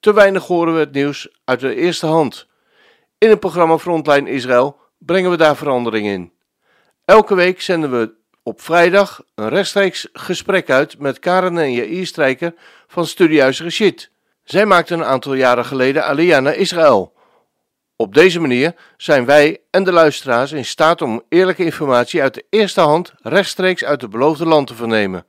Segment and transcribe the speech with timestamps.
[0.00, 2.46] te weinig horen we het nieuws uit de eerste hand.
[3.18, 6.32] In het programma Frontline Israël brengen we daar verandering in.
[7.04, 12.54] Elke week zenden we op vrijdag een rechtstreeks gesprek uit met Karen en Jair Strijker
[12.86, 14.10] van Studiehuis Rashid.
[14.44, 17.12] Zij maakten een aantal jaren geleden Aliyah naar Israël.
[17.96, 22.44] Op deze manier zijn wij en de luisteraars in staat om eerlijke informatie uit de
[22.50, 25.26] eerste hand rechtstreeks uit het beloofde land te vernemen.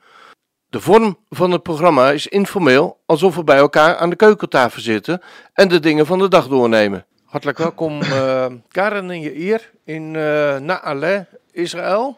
[0.69, 5.21] De vorm van het programma is informeel, alsof we bij elkaar aan de keukentafel zitten
[5.53, 7.05] en de dingen van de dag doornemen.
[7.25, 11.19] Hartelijk welkom uh, Karen en Jair in uh, Na'aleh,
[11.51, 12.17] Israël.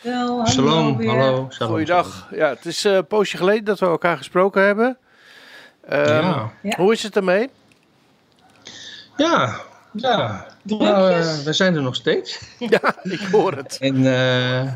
[0.00, 1.08] Wel, Shalom, weer.
[1.08, 1.46] hallo.
[1.50, 2.28] Shalom, Goeiedag.
[2.30, 4.98] Ja, het is uh, een poosje geleden dat we elkaar gesproken hebben.
[5.92, 6.50] Um, Ja.
[6.62, 6.76] Ja.
[6.76, 7.50] Hoe is het ermee?
[9.16, 9.56] Ja,
[9.92, 10.46] ja.
[10.62, 12.40] Nou, eh, we zijn er nog steeds.
[12.58, 13.78] Ja, ik hoor het.
[13.80, 14.72] En eh,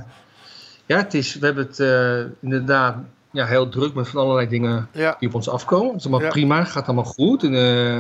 [0.89, 2.97] ja, het is, we hebben het eh, inderdaad
[3.33, 5.89] ja, heel druk met van allerlei dingen Ja, die op ons afkomen.
[5.89, 6.29] Het is allemaal Ja.
[6.29, 7.43] prima, gaat allemaal goed.
[7.43, 7.99] En, eh,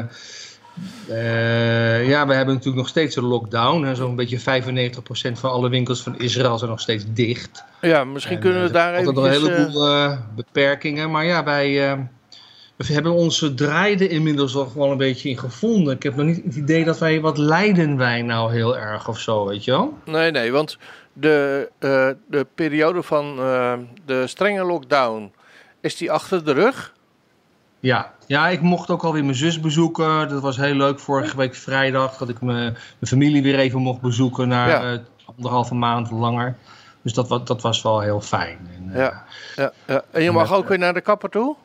[1.09, 3.95] eh, ja, we hebben natuurlijk nog steeds een lockdown.
[3.95, 7.65] Zo'n beetje 95% van alle winkels van Israël zijn nog steeds dicht.
[7.81, 9.15] ja misschien En, kunnen we daar even...
[9.15, 11.11] nog een heleboel beperkingen.
[11.11, 11.99] Maar ja, wij
[12.77, 15.95] we hebben onze draaide inmiddels al gewoon een beetje in gevonden.
[15.95, 19.19] Ik heb nog niet het idee dat wij, wat lijden wij nou heel erg of
[19.19, 19.99] zo, weet je wel?
[20.05, 20.79] Nee, nee, want
[21.21, 23.73] de, eh, de periode van eh,
[24.05, 25.33] de strenge lockdown,
[25.81, 26.97] is die achter de rug?
[27.81, 28.13] Ja.
[28.27, 30.29] ja, ik mocht ook alweer mijn zus bezoeken.
[30.29, 30.99] Dat was heel leuk.
[30.99, 34.93] Vorige week vrijdag dat ik mijn, mijn familie weer even mocht bezoeken na Ja.
[34.93, 36.57] eh, anderhalve maand langer.
[37.03, 38.59] Dus dat, dat was wel heel fijn.
[38.75, 39.25] En, Ja.
[39.57, 40.03] Ja.
[40.11, 41.57] En je mag ook weer naar de kapper toe?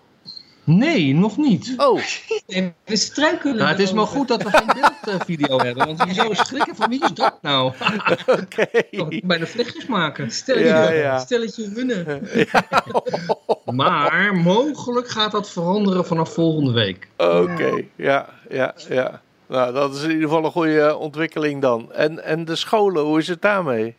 [0.63, 1.73] Nee, nog niet.
[1.77, 1.99] Oh,
[2.47, 5.85] Nee, we struikelen Nou, het is maar goed dat we geen beeldvideo hebben.
[5.85, 7.73] Want je zou schrikken van wie is dat nou?
[8.41, 8.67] oké.
[8.91, 10.31] Kan ik bijna vlechtjes maken.
[10.31, 11.19] Stelletje, Ja, ja.
[11.19, 12.27] stelletje winnen.
[13.65, 17.07] Maar mogelijk gaat dat veranderen vanaf volgende week.
[17.17, 19.21] Oké, ja, ja, ja.
[19.47, 21.91] Nou, dat is in ieder geval een goede ontwikkeling dan.
[21.91, 23.95] En, en de scholen, hoe is het daarmee?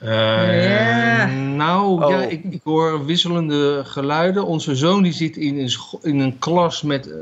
[0.00, 1.26] Eh, Ja.
[1.26, 2.10] Nou, Oh.
[2.10, 4.46] ja, ik, ik hoor wisselende geluiden.
[4.46, 5.70] Onze zoon die zit in een,
[6.02, 7.16] in een klas met eh,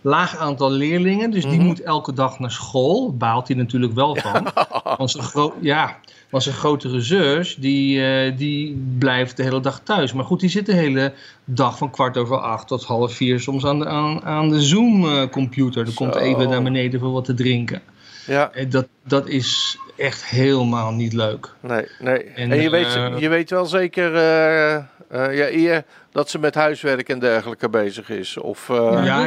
[0.00, 1.30] laag aantal leerlingen.
[1.30, 1.66] Dus die Mhm.
[1.66, 3.14] moet elke dag naar school.
[3.16, 4.46] Baalt hij natuurlijk wel van.
[4.98, 5.96] Want zijn, gro- ja,
[6.30, 10.12] want zijn grotere zus, die, eh, die blijft de hele dag thuis.
[10.12, 11.12] Maar goed, die zit de hele
[11.44, 15.84] dag van kwart over acht tot half vier soms aan de, aan, aan de Zoom-computer.
[15.84, 17.80] Dan komt even naar beneden voor wat te drinken.
[18.26, 21.48] Ja, En dat, dat is echt helemaal niet leuk.
[21.60, 22.22] nee, nee.
[22.22, 26.38] En, En, je, weet, eh, je weet wel zeker, eh, eh, ja, eer dat ze
[26.38, 28.36] met huiswerk en dergelijke bezig is?
[28.36, 29.26] Of, eh, Ja.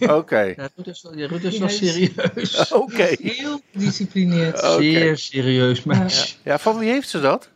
[0.00, 0.40] ja, oké.
[0.40, 2.72] ja, Ruud is ja, Ruud is wel Ja, serieus.
[2.82, 3.14] Oké.
[3.22, 4.62] Heel gedisciplineerd.
[4.62, 4.82] Oké.
[4.82, 5.96] Zeer serieus Ja.
[5.96, 6.34] meisje.
[6.42, 7.48] ja, van wie heeft ze dat?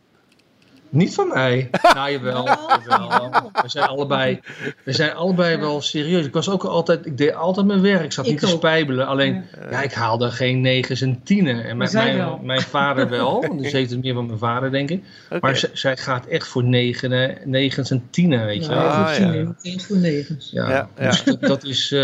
[0.89, 1.69] Niet van mij.
[1.93, 2.45] Nou, jawel,
[2.87, 3.51] jawel.
[3.61, 4.39] We zijn allebei,
[4.83, 6.25] we zijn allebei wel serieus.
[6.25, 8.03] Ik was ook altijd, ik deed altijd mijn werk.
[8.03, 9.07] Ik zat Ik niet te spijbelen.
[9.07, 11.63] Alleen, ja, ik haalde geen negens en tienen.
[11.65, 12.39] En mijn, mijn, wel.
[12.43, 13.57] mijn vader wel.
[13.57, 15.03] Dus heeft het meer van mijn vader, denk ik.
[15.41, 18.77] Maar zij gaat echt voor negen, negens en tienen, weet je wel.
[18.83, 19.79] Nou, Ah, ja.
[19.79, 20.49] voor negens.
[20.51, 21.09] Ja, Ja, ja.
[21.09, 21.91] dus dat, dat is.
[21.91, 21.99] eh,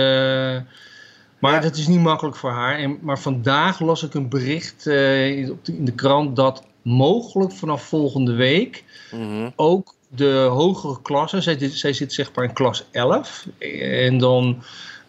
[1.40, 1.60] maar Ja.
[1.60, 2.78] dat is niet makkelijk voor haar.
[2.78, 6.64] En, maar vandaag las ik een bericht eh, in- op de- in de krant dat
[6.90, 9.50] mogelijk vanaf volgende week Mhm.
[9.56, 13.48] ook de hogere klassen, zij, zit- zij zit zeg maar in klas 11,
[13.82, 14.64] en dan.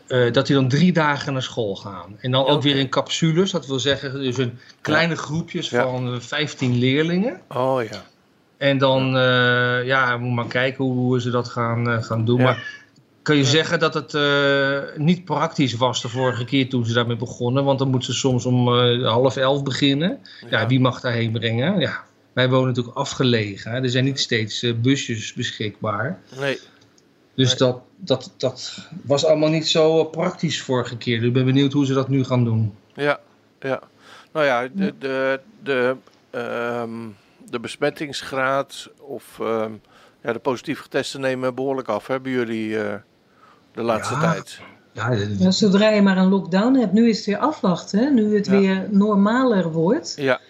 [0.07, 2.17] eh, dat die dan drie dagen naar school gaan.
[2.21, 3.51] En dan ook weer in capsules.
[3.51, 5.83] Dat wil zeggen, dus een kleine groepjes Ja.
[5.83, 7.41] van eh, 15 leerlingen.
[7.49, 8.05] Oh ja.
[8.57, 12.39] En dan, eh, ja, moet maar kijken hoe ze dat gaan, eh, gaan doen.
[12.39, 12.45] Ja.
[12.45, 12.85] Maar
[13.27, 17.17] kan je zeggen dat het eh, niet praktisch was de vorige keer toen ze daarmee
[17.17, 17.65] begonnen?
[17.65, 20.21] Want dan moeten ze soms om eh, half elf beginnen.
[20.51, 21.79] Ja, wie mag daarheen brengen?
[21.79, 23.71] Ja, wij wonen natuurlijk afgelegen.
[23.71, 23.83] Hè?
[23.83, 26.21] Er zijn niet steeds eh, busjes beschikbaar.
[26.39, 26.59] Nee.
[27.35, 27.59] Dus Nee.
[27.59, 31.19] dat, dat, dat was allemaal niet zo praktisch vorige keer.
[31.19, 32.75] Dus ik ben benieuwd hoe ze dat nu gaan doen.
[32.95, 33.21] Ja,
[33.61, 33.81] ja.
[34.33, 35.97] Nou ja, de, de, de,
[36.31, 36.91] ehm,
[37.51, 39.73] de besmettingsgraad of ehm,
[40.23, 42.77] ja, de positief getesten nemen behoorlijk af, hebben jullie
[43.77, 44.21] de laatste Ja.
[44.33, 44.61] tijd?
[45.39, 48.15] Ja, zodra je maar een lockdown hebt, nu is het weer afwachten.
[48.15, 48.59] Nu het Ja.
[48.59, 50.15] weer normaler wordt.
[50.17, 50.41] Ja,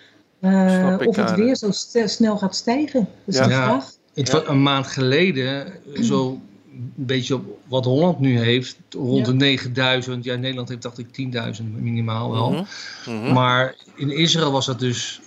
[0.40, 1.44] eh, of het Karen.
[1.44, 1.69] weer zo
[2.06, 3.08] snel gaat stijgen.
[3.25, 3.46] Dat is Ja.
[3.46, 3.84] de vraag.
[4.14, 4.32] Het Ja.
[4.32, 6.40] was een maand geleden, zo
[6.73, 10.25] een beetje op wat Holland nu heeft, rond de 9000.
[10.25, 12.67] Ja, Nederland heeft dacht ik 10.000 minimaal wel.
[13.06, 13.32] Mhm.
[13.32, 15.20] Maar in Israël was dat dus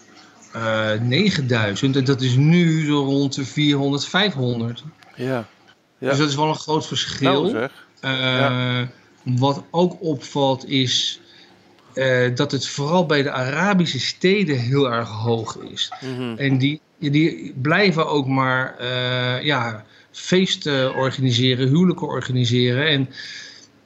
[0.54, 4.84] eh 9000 en dat is nu zo rond de 400, 500.
[5.16, 5.46] Ja.
[5.98, 6.10] Ja.
[6.10, 7.42] Dus dat is wel een groot verschil.
[7.42, 7.88] Nou zeg.
[8.02, 8.88] Eh, Ja.
[9.24, 11.20] Wat ook opvalt is
[11.94, 15.92] eh, dat het vooral bij de Arabische steden heel erg hoog is.
[16.02, 16.38] Mhm.
[16.38, 22.88] En die, die blijven ook maar eh, ja, feesten organiseren, huwelijken organiseren.
[22.88, 23.10] En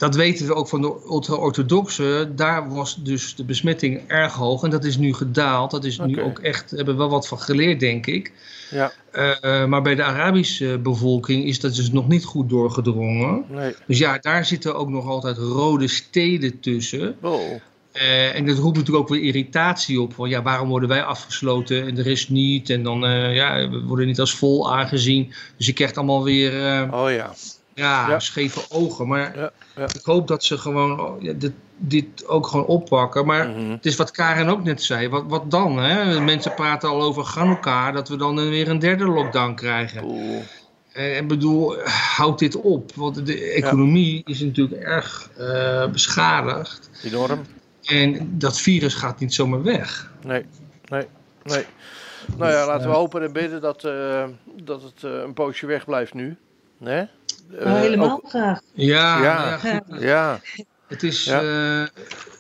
[0.04, 2.32] dat weten we ook van de ultra-orthodoxe.
[2.36, 5.72] Daar was dus de besmetting erg hoog en dat is nu gedaald.
[5.72, 8.32] Dat is nu ook echt, daar hebben we wel wat van geleerd, denk ik.
[8.70, 8.92] Ja.
[9.12, 13.46] Eh, maar bij de Arabische bevolking is dat dus nog niet goed doorgedrongen.
[13.50, 13.76] Nee.
[13.88, 17.16] Dus ja, daar zitten ook nog altijd rode steden tussen.
[17.22, 17.62] Oh.
[17.92, 20.14] Eh, en dat roept natuurlijk ook weer irritatie op.
[20.14, 22.70] Van ja, waarom worden wij afgesloten en de rest niet?
[22.70, 25.34] En dan eh, ja, we worden niet als vol aangezien.
[25.58, 26.52] Dus je krijgt allemaal weer
[26.94, 27.34] Oh ja.
[27.76, 28.20] Ja, Ja.
[28.20, 29.08] scheve ogen.
[29.08, 29.84] Maar Ja, ja.
[29.84, 33.26] ik hoop dat ze gewoon oh, ja, dit, dit ook gewoon oppakken.
[33.26, 33.70] Maar Mhm.
[33.72, 35.10] het is wat Karen ook net zei.
[35.10, 35.78] Wat, wat dan?
[35.78, 36.20] Hè?
[36.20, 37.94] Mensen praten al over Hanukkah.
[37.94, 40.04] Dat we dan eh, weer een derde lockdown krijgen.
[40.04, 40.42] Oeh.
[40.94, 41.76] Eh, Ik bedoel,
[42.16, 42.92] houd dit op.
[42.96, 46.90] Want de economie is natuurlijk erg eh, beschadigd.
[47.04, 47.42] Enorm.
[47.84, 50.12] En dat virus gaat niet zomaar weg.
[50.24, 50.46] Nee,
[50.90, 51.06] nee,
[51.44, 51.66] nee.
[52.38, 54.24] Nou ja, laten we hopen en bidden dat, eh,
[54.64, 56.38] dat het eh, een poosje weg blijft nu.
[56.78, 57.08] Nee?
[57.52, 58.60] Eh, Nou, helemaal ook- graag.
[58.74, 59.40] Ja, Ja.
[59.40, 60.02] nou ja, goed.
[60.02, 60.40] ja,
[60.88, 61.42] Het, is, Ja.
[61.42, 61.88] eh,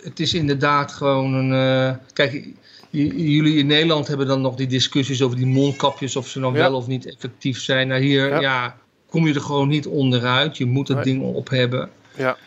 [0.03, 1.51] het is inderdaad gewoon een.
[1.53, 2.47] eh, kijk,
[2.89, 6.59] jullie in Nederland hebben dan nog die discussies over die mondkapjes, of ze dan Ja.
[6.59, 7.87] wel of niet effectief zijn.
[7.87, 8.39] Nou, hier Ja.
[8.39, 8.75] ja.
[9.09, 10.57] kom je er gewoon niet onderuit.
[10.57, 11.05] Je moet het Nee.
[11.05, 11.89] ding op hebben.
[12.15, 12.37] ja,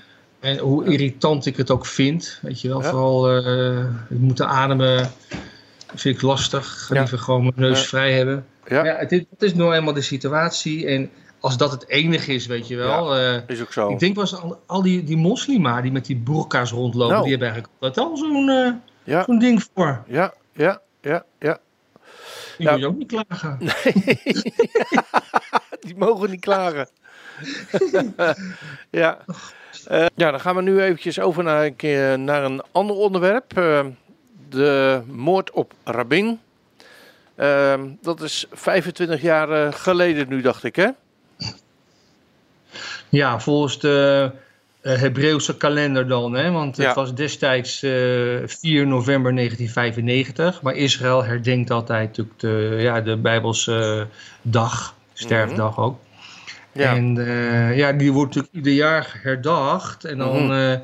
[0.41, 0.91] En hoe Ja.
[0.91, 2.91] irritant ik het ook vind, weet je wel, Ja.
[2.91, 3.79] vooral eh
[4.11, 5.11] ik moeten ademen,
[5.95, 6.65] vind ik lastig.
[6.65, 7.01] Ik ga Ja.
[7.01, 7.87] liever gewoon mijn neus Ja.
[7.87, 8.47] vrij hebben.
[8.69, 10.87] ja, Ja, het, is, het is nou eenmaal de situatie.
[10.87, 11.11] En
[11.41, 13.15] als dat het enige is, weet je wel.
[13.17, 13.91] eh, is ook zo.
[13.91, 17.23] ik denk eens al, al die, die moslima die met die burka's rondlopen, Nou.
[17.23, 18.73] die hebben eigenlijk altijd al zo'n eh,
[19.05, 20.03] Ja, zo'n ding voor.
[20.07, 21.59] ja, ja, ja, ja.
[22.59, 22.71] Die Ja.
[22.73, 23.59] moet je ook niet klagen.
[25.87, 26.89] Die mogen niet klagen.
[28.91, 29.19] ja.
[29.87, 33.55] Eh, ja, dan gaan we nu eventjes over naar een, keer, naar een ander onderwerp.
[34.49, 36.41] De moord op Rabin.
[38.01, 40.89] Dat is 25 jaar geleden nu, dacht ik, hè?
[43.17, 44.31] Ja, volgens de
[44.81, 46.33] eh, Hebreeuwse kalender dan.
[46.35, 46.51] Hè?
[46.51, 46.95] Want het Ja.
[46.95, 47.91] was destijds eh
[48.47, 50.63] 4 november 1995.
[50.63, 54.07] Maar Israël herdenkt altijd natuurlijk de, ja, de Bijbelse
[54.43, 54.95] dag.
[55.13, 55.99] Sterfdag ook.
[56.73, 56.83] Mhm.
[56.83, 56.95] Ja.
[56.95, 60.05] En eh, ja, die wordt natuurlijk ieder jaar herdacht.
[60.05, 60.53] En dan, Mhm.
[60.53, 60.79] eh,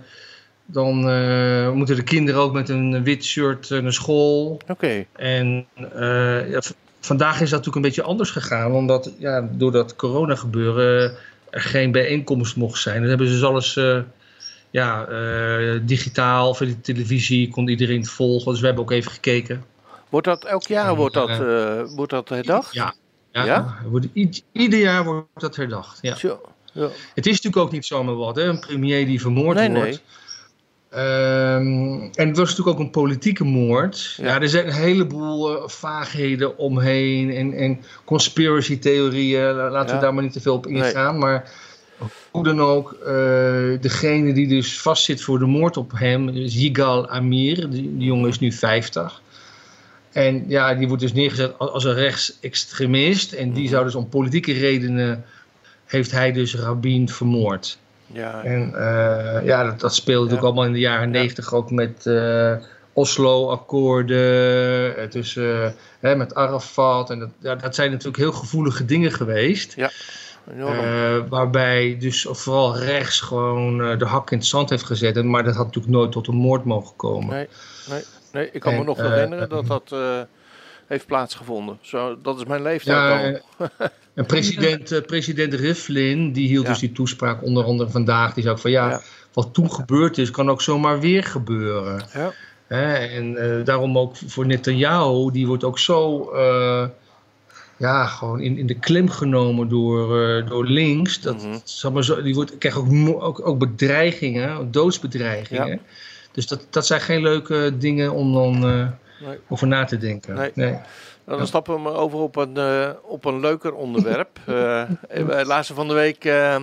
[0.66, 4.60] dan eh, moeten de kinderen ook met een wit shirt eh, naar school.
[4.68, 5.04] Oké.
[5.16, 6.60] En eh, ja,
[7.00, 8.72] vandaag is dat natuurlijk een beetje anders gegaan.
[8.72, 11.12] Omdat ja, door dat corona gebeuren
[11.52, 13.00] er geen bijeenkomst mocht zijn.
[13.00, 13.98] Dan hebben ze dus alles eh,
[14.70, 18.50] ja, eh, digitaal, via de televisie, kon iedereen het volgen.
[18.52, 19.64] Dus we hebben ook even gekeken.
[20.08, 22.74] Wordt dat elk jaar Ja, wordt dat, eh, wordt dat herdacht?
[22.74, 22.94] Ja,
[23.32, 23.78] ja, Ja?
[23.92, 25.98] er ieder jaar wordt dat herdacht.
[26.02, 26.16] Ja.
[26.72, 26.88] Ja.
[27.14, 28.42] Het is natuurlijk ook niet zomaar wat, hè?
[28.42, 30.02] een premier die vermoord Nee, wordt.
[30.92, 34.14] Ehm, en het was natuurlijk ook een politieke moord.
[34.16, 34.24] Ja.
[34.26, 39.52] Ja, er zijn een heleboel eh, vaagheden omheen en, en conspiracy theorieën.
[39.52, 39.94] La- Laten Ja.
[39.94, 41.18] we daar maar niet te veel op ingaan.
[41.18, 41.50] Maar
[42.30, 43.06] hoe dan ook, eh,
[43.80, 47.70] degene die dus vastzit voor de moord op hem, is Yigal Amir.
[47.70, 49.20] Die, die jongen is nu 50.
[50.12, 53.32] En ja, die wordt dus neergezet als, als een rechtsextremist.
[53.32, 53.72] En die Mhm.
[53.72, 55.24] zou dus om politieke redenen,
[55.86, 57.78] heeft hij dus Rabin vermoord.
[58.12, 58.42] Ja.
[58.42, 60.46] En eh, ja, dat, dat speelde natuurlijk Ja.
[60.48, 62.54] allemaal in de jaren negentig ook met eh,
[62.92, 67.10] Oslo-akkoorden, eh, tussen, hè, met Arafat.
[67.10, 69.76] En dat, ja, dat zijn natuurlijk heel gevoelige dingen geweest.
[70.58, 75.24] Eh, waarbij dus vooral rechts gewoon de hak in het zand heeft gezet.
[75.24, 77.28] Maar dat had natuurlijk nooit tot een moord mogen komen.
[77.28, 77.48] Nee,
[77.90, 78.02] nee,
[78.32, 79.94] nee, ik kan me nog herinneren dat dat
[80.86, 81.78] heeft plaatsgevonden.
[81.80, 83.68] Zo, dat is mijn leeftijd Ja, al.
[84.14, 86.70] en president, eh, president Rivlin, die hield Ja.
[86.70, 88.34] dus die toespraak onder andere vandaag.
[88.34, 89.00] Die zei ook van ja, Ja.
[89.32, 92.04] wat toen gebeurd is, kan ook zomaar weer gebeuren.
[92.14, 92.32] Ja.
[92.66, 96.84] Hè, en eh, daarom ook voor Netanyahu, die wordt ook zo eh,
[97.76, 100.08] ja, gewoon in, in de klem genomen door,
[100.48, 101.20] door links.
[101.20, 101.58] Dat, Mhm.
[101.64, 105.80] zeg maar zo, die wordt, krijgt ook, ook, ook bedreigingen, doodsbedreigingen.
[106.32, 109.38] Dus dat, dat zijn geen leuke dingen om dan Nee.
[109.48, 110.34] over na te denken.
[110.34, 110.50] Nee.
[110.54, 110.76] Nee.
[111.24, 114.38] Dan stappen we maar over op een, eh, op een leuker onderwerp.
[114.46, 116.56] Eh wij lazen van de week eh,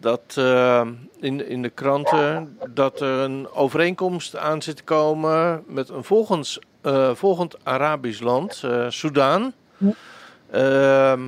[0.00, 0.86] dat eh,
[1.20, 6.58] in, in de kranten dat er een overeenkomst aan zit te komen met een volgens,
[6.80, 9.52] eh, volgend Arabisch land, eh Soudaan.
[10.50, 11.20] Ehm,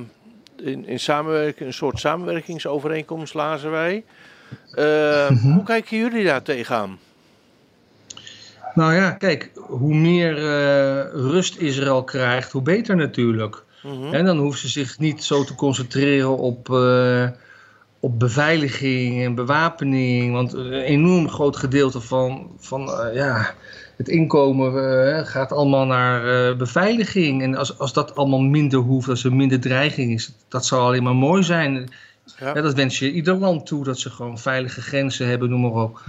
[0.55, 4.03] in, in samenwerking, een soort samenwerkingsovereenkomst lazen wij.
[4.75, 6.99] Uh, Hoe kijken jullie daar tegenaan?
[8.73, 13.63] Nou ja, kijk, hoe meer uh, rust Israël krijgt, hoe beter natuurlijk.
[13.83, 17.27] Mm En dan hoeft ze zich niet zo te concentreren op, uh,
[17.99, 20.33] op beveiliging en bewapening.
[20.33, 23.53] Want een enorm groot gedeelte van, van uh, ja,
[23.97, 27.41] het inkomen gaat allemaal naar beveiliging.
[27.41, 31.03] En als, als dat allemaal minder hoeft, als er minder dreiging is, dat zou alleen
[31.03, 31.89] maar mooi zijn.
[32.39, 32.53] Ja.
[32.53, 32.61] ja.
[32.61, 36.01] dat wens je ieder land toe, dat ze gewoon veilige grenzen hebben, noem maar op.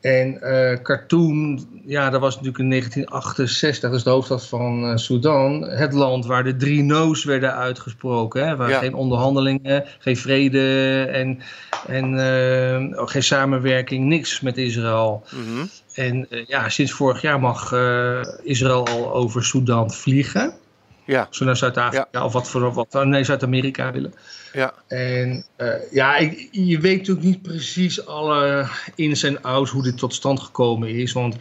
[0.00, 4.96] En uh, Khartoum, ja, dat was natuurlijk in 1968, dat is de hoofdstad van uh,
[4.96, 5.68] Sudan.
[5.68, 8.48] Het land waar de drie no's werden uitgesproken.
[8.48, 11.40] Hè, waar geen onderhandelingen, geen vrede en,
[11.86, 15.24] en uh, geen samenwerking, niks met Israël.
[15.30, 15.68] Mm -hmm.
[15.94, 17.72] En ja, sinds vorig jaar mag
[18.42, 20.54] Israël al over Sudan vliegen.
[21.08, 21.26] Ja.
[21.30, 22.24] Zo naar Zuid-Afrika ja.
[22.24, 23.04] of wat voor wat.
[23.04, 24.14] Nee, Zuid-Amerika willen.
[24.52, 24.74] Ja.
[24.86, 29.98] En uh, ja, ik, je weet natuurlijk niet precies alle ins en outs hoe dit
[29.98, 31.12] tot stand gekomen is.
[31.12, 31.36] Want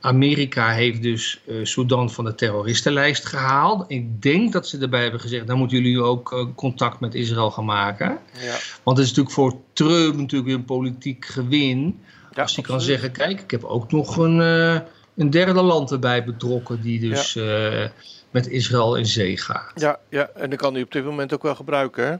[0.00, 3.84] Amerika heeft dus uh, Sudan van de terroristenlijst gehaald.
[3.88, 7.50] Ik denk dat ze erbij hebben gezegd, dan moeten jullie ook uh, contact met Israël
[7.50, 8.18] gaan maken.
[8.32, 8.56] Ja.
[8.82, 12.00] Want het is natuurlijk voor Trump natuurlijk weer een politiek gewin.
[12.34, 14.38] Ja, als hij kan zeggen, kijk, ik heb ook nog een,
[15.16, 17.32] een derde land erbij betrokken die dus...
[17.32, 17.92] Ja
[18.30, 19.72] met Israël in zee gaat.
[19.74, 22.12] Ja, ja, en dat kan hij op dit moment ook wel gebruiken, hè?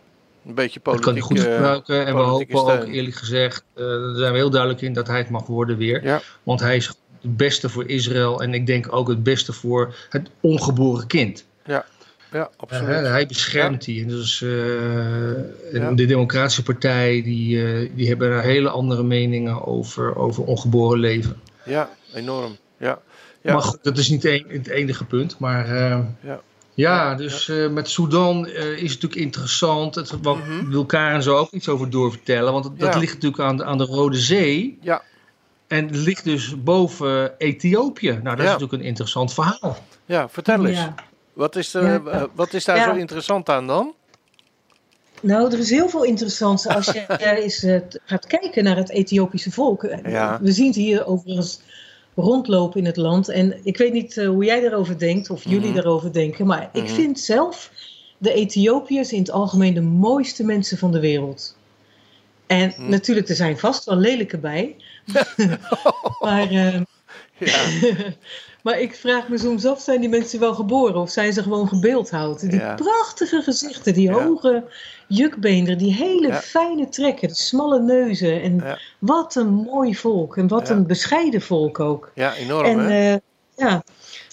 [0.47, 1.05] Een beetje politiek.
[1.05, 2.07] Dat kan hij goed gebruiken.
[2.07, 5.19] En we hopen ook, eerlijk gezegd, uh, daar zijn we heel duidelijk in dat hij
[5.19, 6.05] het mag worden weer.
[6.05, 6.21] Ja.
[6.43, 6.97] Want hij is het
[7.37, 11.45] beste voor Israël en ik denk ook het beste voor het ongeboren kind.
[11.65, 11.85] Ja,
[12.33, 12.89] ja absoluut.
[12.89, 13.93] Uh, hij beschermt ja.
[13.93, 14.03] die.
[14.03, 15.93] En dus, uh, ja.
[15.93, 21.41] De Democratische Partij, die, die hebben daar hele andere meningen over, over ongeboren leven.
[21.65, 22.57] Ja, enorm.
[22.79, 23.01] Ja.
[23.49, 23.55] Ja.
[23.55, 25.39] Maar goed, dat is niet het enige punt.
[25.39, 26.41] Maar uh, ja.
[26.75, 27.15] ja.
[27.15, 29.95] dus uh, met Sudan uh, is het natuurlijk interessant.
[29.95, 30.71] Het, wat mm -hmm.
[30.71, 32.53] wil Karen zo ook iets over doorvertellen.
[32.53, 34.79] Want dat, ligt natuurlijk aan, aan de Rode Zee.
[34.81, 35.03] Ja.
[35.67, 38.11] En het ligt dus boven Ethiopië.
[38.11, 39.77] Nou, dat is natuurlijk een interessant verhaal.
[40.07, 40.87] Ja, vertel eens.
[41.33, 43.95] Wat, is er, wat is daar zo interessant aan dan?
[45.23, 47.05] Nou, er is heel veel interessants als je
[47.43, 47.67] eens
[48.05, 49.83] gaat kijken naar het Ethiopische volk.
[50.41, 51.61] We zien het hier overigens
[52.23, 53.29] rondlopen in het land.
[53.29, 56.59] En ik weet niet uh, hoe jij daarover denkt of jullie mm daarover denken, maar
[56.63, 56.83] mm -hmm.
[56.83, 56.95] ik mhm.
[56.95, 57.71] vind zelf
[58.19, 61.57] de Ethiopiërs in het algemeen de mooiste mensen van de wereld.
[62.47, 62.91] En mm.
[62.91, 64.77] natuurlijk, er zijn vast wel lelijke bij.
[66.25, 66.81] maar, uh,
[67.39, 67.65] ja.
[68.63, 71.69] maar ik vraag me soms af, zijn die mensen wel geboren of zijn ze gewoon
[71.69, 72.41] gebeeldhouwd?
[72.41, 72.75] Die ja.
[72.75, 74.25] prachtige gezichten, die ja.
[74.25, 74.65] hoge
[75.09, 78.43] jukbeenderen, die hele fijne trekken, de smalle neuzen.
[78.43, 82.11] En wat een mooi volk en wat een bescheiden volk ook.
[82.15, 83.13] Ja, enorm en, hè?
[83.13, 83.19] Uh,
[83.57, 83.83] ja,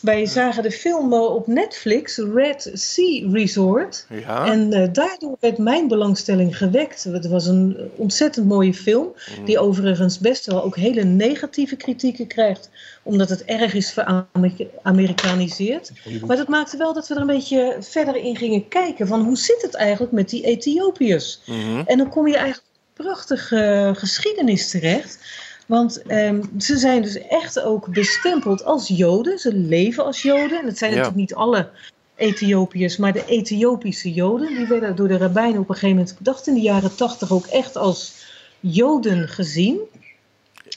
[0.01, 4.05] wij zagen de film uh, op Netflix, Red Sea Resort.
[4.09, 4.45] Ja.
[4.45, 7.03] En uh, daardoor werd mijn belangstelling gewekt.
[7.03, 9.45] Het was een ontzettend mooie film, mm.
[9.45, 12.69] die overigens best wel ook hele negatieve kritieken krijgt
[13.05, 15.91] omdat het erg is veramerikaniseerd.
[16.25, 19.37] Maar dat maakte wel dat we er een beetje verder in gingen kijken van hoe
[19.37, 21.41] zit het eigenlijk met die Ethiopiërs?
[21.45, 21.83] Mm-hmm.
[21.85, 25.19] En dan kom je eigenlijk prachtige geschiedenis terecht.
[25.65, 29.39] Want um, ze zijn dus echt ook bestempeld als Joden.
[29.39, 30.59] Ze leven als Joden.
[30.59, 30.97] En het zijn ja.
[30.97, 31.69] natuurlijk niet alle
[32.15, 34.47] Ethiopiërs, maar de Ethiopische Joden.
[34.47, 37.31] Die werden door de rabbijnen op een gegeven moment, ik dacht in de jaren tachtig,
[37.31, 38.13] ook echt als
[38.59, 39.79] Joden gezien.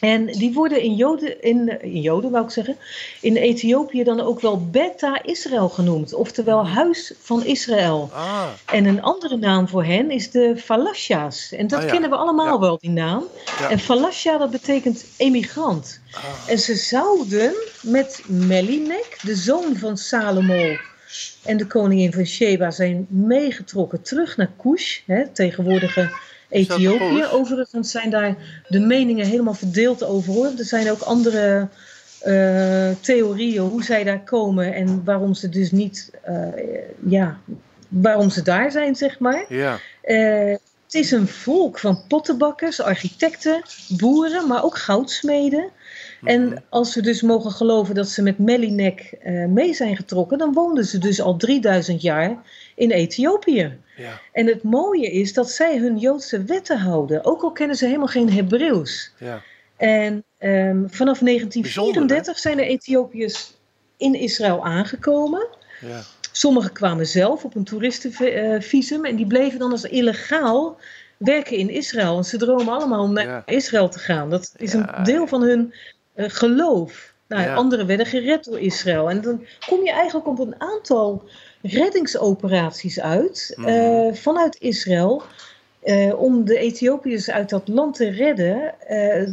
[0.00, 2.76] En die worden in Joden, in, in Joden wou ik zeggen,
[3.20, 8.10] in Ethiopië dan ook wel Beta Israël genoemd, oftewel Huis van Israël.
[8.12, 8.44] Ah.
[8.72, 11.52] En een andere naam voor hen is de Falasha's.
[11.52, 11.90] En dat ah, ja.
[11.90, 12.58] kennen we allemaal ja.
[12.58, 13.24] wel, die naam.
[13.60, 13.70] Ja.
[13.70, 16.00] En Falasha, dat betekent emigrant.
[16.12, 16.22] Ah.
[16.46, 20.76] En ze zouden met Melinek, de zoon van Salomo
[21.44, 26.10] en de koningin van Sheba, zijn meegetrokken terug naar Kush, hè, tegenwoordige
[26.48, 27.24] Ethiopië.
[27.32, 28.36] Overigens zijn daar
[28.68, 30.46] de meningen helemaal verdeeld over hoor.
[30.58, 31.68] Er zijn ook andere
[32.26, 36.48] uh, theorieën hoe zij daar komen en waarom ze dus niet, uh,
[37.06, 37.38] ja,
[37.88, 39.44] waarom ze daar zijn, zeg maar.
[39.48, 39.78] Ja.
[40.04, 45.70] Uh, het is een volk van pottenbakkers, architecten, boeren, maar ook goudsmeden.
[46.22, 46.58] En mhm.
[46.68, 50.84] als we dus mogen geloven dat ze met Melinek uh, mee zijn getrokken, dan woonden
[50.84, 52.36] ze dus al 3000 jaar
[52.78, 53.78] in Ethiopië.
[53.96, 54.20] Ja.
[54.32, 58.06] En het mooie is dat zij hun Joodse wetten houden, ook al kennen ze helemaal
[58.06, 59.12] geen Hebreeuws.
[59.18, 59.42] Ja.
[59.76, 63.54] En um, vanaf 1934 zijn de Ethiopiërs
[63.96, 65.46] in Israël aangekomen.
[65.80, 66.00] Ja.
[66.32, 70.78] Sommigen kwamen zelf op een toeristenvisum en die bleven dan als illegaal
[71.16, 72.16] werken in Israël.
[72.16, 74.30] En ze dromen allemaal om naar Israël te gaan.
[74.30, 75.74] Dat is een deel van hun
[76.16, 77.14] uh, geloof.
[77.28, 79.10] Nou, anderen werden gered door Israël.
[79.10, 81.28] En dan kom je eigenlijk op een aantal
[81.70, 84.14] reddingsoperaties uit mhm.
[84.14, 85.22] vanuit Israël.
[86.16, 88.74] om de Ethiopiërs uit dat land te redden,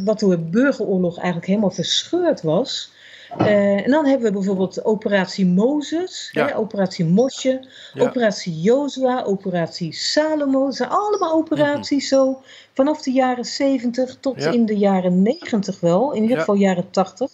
[0.04, 2.94] wat door de burgeroorlog eigenlijk helemaal verscheurd was.
[3.38, 10.64] En dan hebben we bijvoorbeeld operatie Mozes, hè, operatie Mosje, operatie Jozua, operatie Salomo.
[10.64, 12.32] Dat zijn allemaal operaties mm -hmm.
[12.32, 14.50] zo vanaf de jaren 70 tot ja.
[14.50, 17.30] in de jaren 90 wel, in ieder geval jaren 80.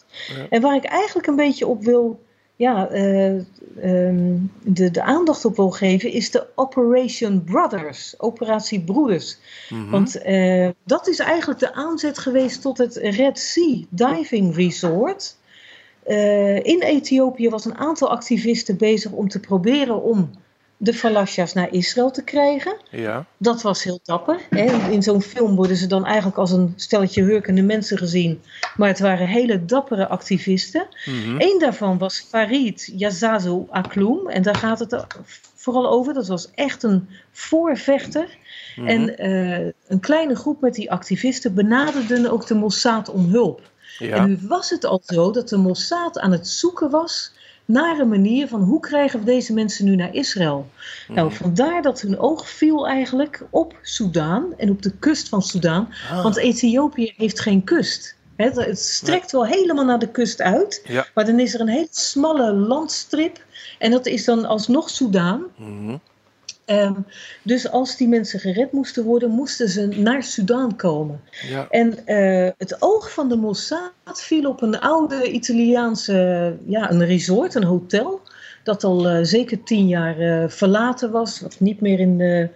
[0.50, 2.20] En waar ik eigenlijk een beetje op wil,
[2.62, 3.40] ja, uh,
[3.84, 9.38] um, de, de aandacht op wil geven, is de Operation Brothers, operatie Broeders.
[9.68, 9.90] Mm -hmm.
[9.90, 15.36] Want uh, dat is eigenlijk de aanzet geweest tot het Red Sea Diving Resort.
[16.06, 20.30] Uh, in Ethiopië was een aantal activisten bezig om te proberen om
[20.82, 22.76] de Falasha's naar Israël te krijgen.
[22.90, 23.26] Ja.
[23.36, 24.40] Dat was heel dapper.
[24.50, 24.90] Hè.
[24.90, 28.42] In zo'n film worden ze dan eigenlijk als een stelletje hurkende mensen gezien.
[28.76, 30.86] Maar het waren hele dappere activisten.
[31.04, 31.40] Mm -hmm.
[31.40, 34.28] Eén daarvan was Farid Yazazu Akloum.
[34.28, 35.06] En daar gaat het
[35.54, 36.14] vooral over.
[36.14, 38.38] Dat was echt een voorvechter.
[38.76, 38.86] Mm -hmm.
[38.86, 43.60] En uh, een kleine groep met die activisten benaderden ook de Mossad om hulp.
[43.98, 44.16] Ja.
[44.16, 47.32] En nu was het al zo dat de Mossad aan het zoeken was
[47.72, 50.70] naar een manier van hoe krijgen we deze mensen nu naar Israël.
[51.08, 51.14] Mm.
[51.14, 55.88] Nou, vandaar dat hun oog viel eigenlijk op Soudaan en op de kust van Soudaan.
[56.10, 56.22] Ah.
[56.22, 58.16] Want Ethiopië heeft geen kust.
[58.36, 60.82] Het, het strekt wel helemaal naar de kust uit.
[60.84, 61.06] Ja.
[61.14, 63.44] Maar dan is er een hele smalle landstrip.
[63.78, 65.42] En dat is dan alsnog Soudaan.
[65.56, 66.00] Mm.
[66.72, 67.06] Um,
[67.42, 71.20] dus als die mensen gered moesten worden, moesten ze naar Sudaan komen.
[71.48, 71.66] Ja.
[71.70, 77.54] En uh, het oog van de Mossad viel op een oude Italiaanse, ja, een resort,
[77.54, 78.20] een hotel.
[78.62, 82.50] Dat al uh, zeker tien jaar uh, verlaten was, wat niet meer, in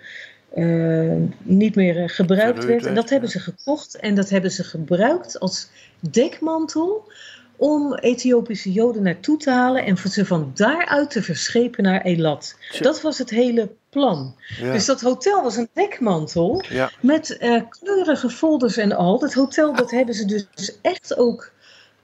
[1.42, 2.86] niet meer gebruikt werd.
[2.86, 5.68] En dat hebben ze gekocht en dat hebben ze gebruikt als
[6.00, 7.12] dekmantel
[7.56, 12.56] om Ethiopische Joden naartoe te halen en ze van daaruit te verschepen naar Elat.
[12.80, 14.34] Dat was het hele plan.
[14.60, 14.72] Ja.
[14.72, 16.90] Dus dat hotel was een dekmantel ja.
[17.00, 19.18] met uh, kleurige folders en al.
[19.18, 21.52] Dat hotel dat hebben ze dus echt ook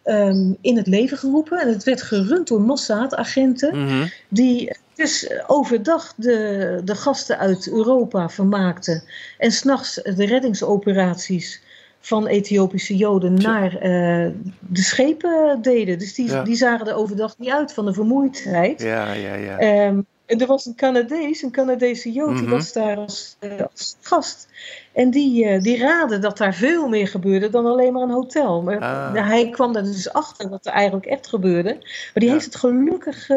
[0.05, 1.61] um, in het leven geroepen.
[1.61, 4.11] En het werd gerund door Mossad-agenten mm -hmm.
[4.29, 9.03] die dus overdag de, de gasten uit Europa vermaakten
[9.39, 11.61] en s'nachts de reddingsoperaties
[12.03, 15.99] van Ethiopische Joden naar uh, de schepen deden.
[15.99, 16.43] Dus die, ja.
[16.43, 18.83] die zagen er overdag niet uit van de vermoeidheid.
[18.83, 19.87] Ja, ja, ja.
[19.87, 22.45] Um, en er was een Canadees, een Canadese Jood, mm -hmm.
[22.45, 24.49] die was daar als, uh, als gast.
[24.93, 28.63] En die, uh, die raadde dat daar veel meer gebeurde dan alleen maar een hotel.
[28.63, 29.27] Maar ah.
[29.27, 31.73] hij kwam daar dus achter wat er eigenlijk echt gebeurde.
[31.81, 32.33] Maar die ja.
[32.33, 33.29] heeft het gelukkig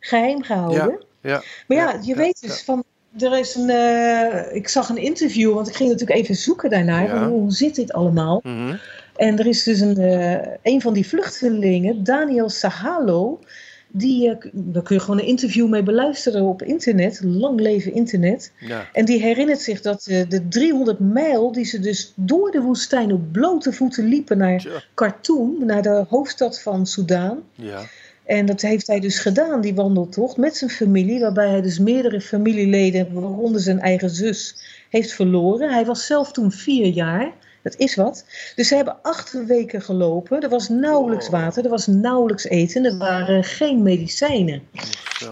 [0.00, 1.04] geheim gehouden.
[1.20, 1.42] Ja.
[1.66, 2.84] Maar ja, je weet dus van
[3.18, 7.06] er is een, uh, ik zag een interview, want ik ging natuurlijk even zoeken daarnaar.
[7.06, 7.28] Ja.
[7.28, 8.40] Hoe, zit dit allemaal?
[8.42, 8.78] Mm -hmm.
[9.16, 13.40] En er is dus een, uh, een van die vluchtelingen, Daniel Sahalo.
[13.88, 17.20] Die, uh, daar kun je gewoon een interview mee beluisteren op internet.
[17.24, 18.52] Lang leven internet.
[18.58, 18.86] Ja.
[18.92, 23.32] En die herinnert zich dat de 300 mijl die ze dus door de woestijn op
[23.32, 24.82] blote voeten liepen naar ja.
[24.94, 27.42] Khartoum, naar de hoofdstad van Soudaan.
[27.54, 27.82] Ja.
[28.26, 32.20] En dat heeft hij dus gedaan, die wandeltocht, met zijn familie, waarbij hij dus meerdere
[32.20, 34.56] familieleden, waaronder zijn eigen zus,
[34.90, 35.72] heeft verloren.
[35.72, 38.24] Hij was zelf toen vier jaar, dat is wat.
[38.54, 42.98] Dus ze hebben acht weken gelopen, er was nauwelijks water, er was nauwelijks eten, er
[42.98, 44.62] waren geen medicijnen.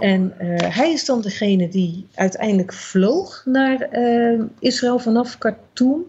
[0.01, 6.05] En uh, hij is dan degene die uiteindelijk vloog naar uh, Israël vanaf Khartoum.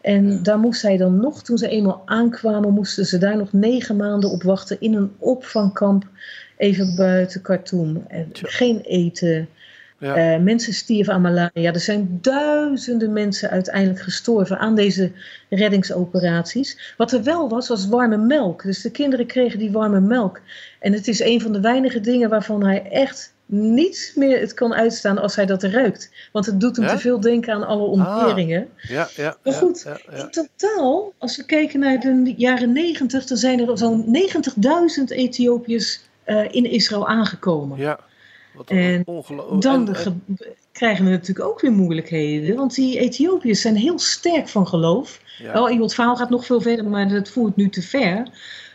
[0.00, 3.96] En daar moest hij dan nog, toen ze eenmaal aankwamen, moesten ze daar nog negen
[3.96, 6.04] maanden op wachten in een opvangkamp
[6.56, 8.04] even buiten Khartoum.
[8.08, 8.48] En Tja.
[8.48, 9.48] geen eten.
[9.98, 10.34] Ja.
[10.34, 11.72] Uh, mensen stierven aan malaria.
[11.72, 15.12] Er zijn duizenden mensen uiteindelijk gestorven aan deze
[15.48, 16.94] reddingsoperaties.
[16.96, 18.62] Wat er wel was, was warme melk.
[18.62, 20.40] Dus de kinderen kregen die warme melk.
[20.78, 24.74] En het is een van de weinige dingen waarvan hij echt niet meer het kan
[24.74, 26.10] uitstaan als hij dat ruikt.
[26.32, 26.90] Want het doet hem Ja?
[26.90, 28.68] te veel denken aan alle ontberingen.
[28.88, 29.36] Ja, ja.
[29.44, 29.86] Maar goed.
[30.10, 34.04] In totaal, als we kijken naar de jaren 90, dan zijn er zo'n
[34.98, 37.78] 90.000 Ethiopiërs uh, in Israël aangekomen.
[37.78, 38.00] Ja,
[38.54, 39.62] wat En ongelooflijk.
[39.62, 40.22] Dan En-
[40.72, 42.56] krijgen we natuurlijk ook weer moeilijkheden.
[42.56, 45.20] Want die Ethiopiërs zijn heel sterk van geloof.
[45.52, 48.26] Wel, het verhaal gaat nog veel verder, maar dat voert nu te ver.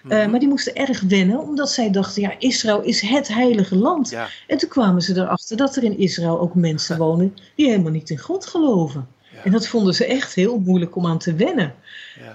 [0.07, 0.29] Uh, Mhm.
[0.31, 4.09] maar die moesten erg wennen, omdat zij dachten, ja, Israël is het heilige land.
[4.09, 7.91] ja, En toen kwamen ze erachter dat er in Israël ook mensen wonen die helemaal
[7.91, 9.07] niet in God geloven.
[9.43, 11.73] En dat vonden ze echt heel moeilijk om aan te wennen.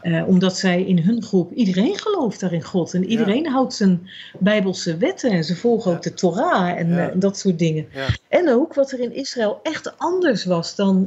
[0.02, 0.24] Ja.
[0.24, 2.94] omdat zij in hun groep, iedereen gelooft daar in God.
[2.94, 4.08] En iedereen houdt zijn
[4.38, 5.30] bijbelse wetten.
[5.30, 7.86] En ze volgen ook de Torah en dat soort dingen.
[8.28, 11.06] En ook wat er in Israël echt anders was dan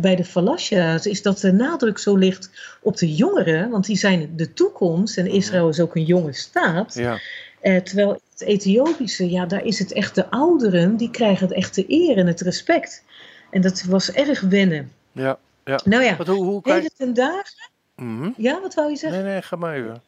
[0.00, 2.50] bij de Falasha's, is dat de nadruk zo ligt
[2.82, 3.70] op de jongeren.
[3.70, 5.18] Want die zijn de toekomst.
[5.18, 6.94] En Israël is ook een jonge staat.
[6.94, 7.18] Ja.
[7.62, 11.74] Uh, terwijl het Ethiopische, ja, daar is het echt de ouderen, die krijgen het echt
[11.74, 13.02] de eer en het respect.
[13.50, 14.90] En dat was erg wennen.
[15.14, 15.80] Ja, ja.
[15.84, 17.70] Nou ja, wat, hoe, hoe heden ten dagen...
[17.96, 19.22] Mm Ja, wat wou je zeggen?
[19.22, 20.02] Nee, nee, ga maar even.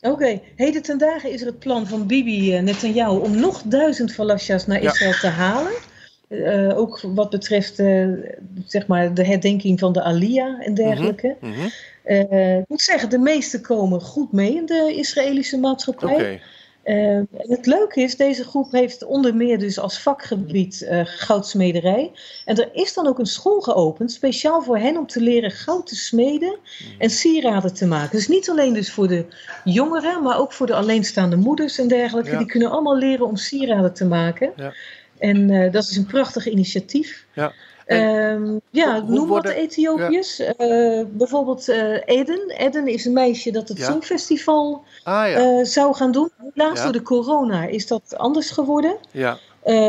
[0.00, 0.42] Oké, okay.
[0.56, 4.66] heden ten dagen is er het plan van Bibi uh, Netanyahu om nog duizend falashas
[4.66, 5.72] naar Israël te halen.
[6.28, 8.08] Uh, ook wat betreft uh,
[8.66, 11.36] zeg maar de herdenking van de Aliyah en dergelijke.
[11.40, 11.70] Mm -hmm.
[12.04, 16.14] uh, ik moet zeggen, de meesten komen goed mee in de Israëlische maatschappij.
[16.14, 16.40] Okay.
[16.90, 22.12] Uh, het leuke is, deze groep heeft onder meer dus als vakgebied uh, goudsmederij.
[22.44, 25.86] En er is dan ook een school geopend, speciaal voor hen om te leren goud
[25.86, 26.58] te smeden
[26.98, 28.16] en sieraden te maken.
[28.16, 29.24] Dus niet alleen dus voor de
[29.64, 32.30] jongeren, maar ook voor de alleenstaande moeders en dergelijke.
[32.30, 32.38] Ja.
[32.38, 34.52] Die kunnen allemaal leren om sieraden te maken.
[34.56, 34.72] Ja.
[35.18, 37.26] En uh, dat is een prachtig initiatief.
[37.32, 37.52] Ja.
[37.92, 40.36] Um, ja, noem worden, wat Ethiopiërs.
[40.36, 40.54] Ja.
[40.58, 42.50] Uh, bijvoorbeeld uh, Eden.
[42.50, 43.84] Eden is een meisje dat het ja.
[43.84, 45.40] Songfestival ah, ja.
[45.40, 46.30] uh, zou gaan doen.
[46.54, 48.96] Helaas door de corona is dat anders geworden.
[49.10, 49.38] Ja.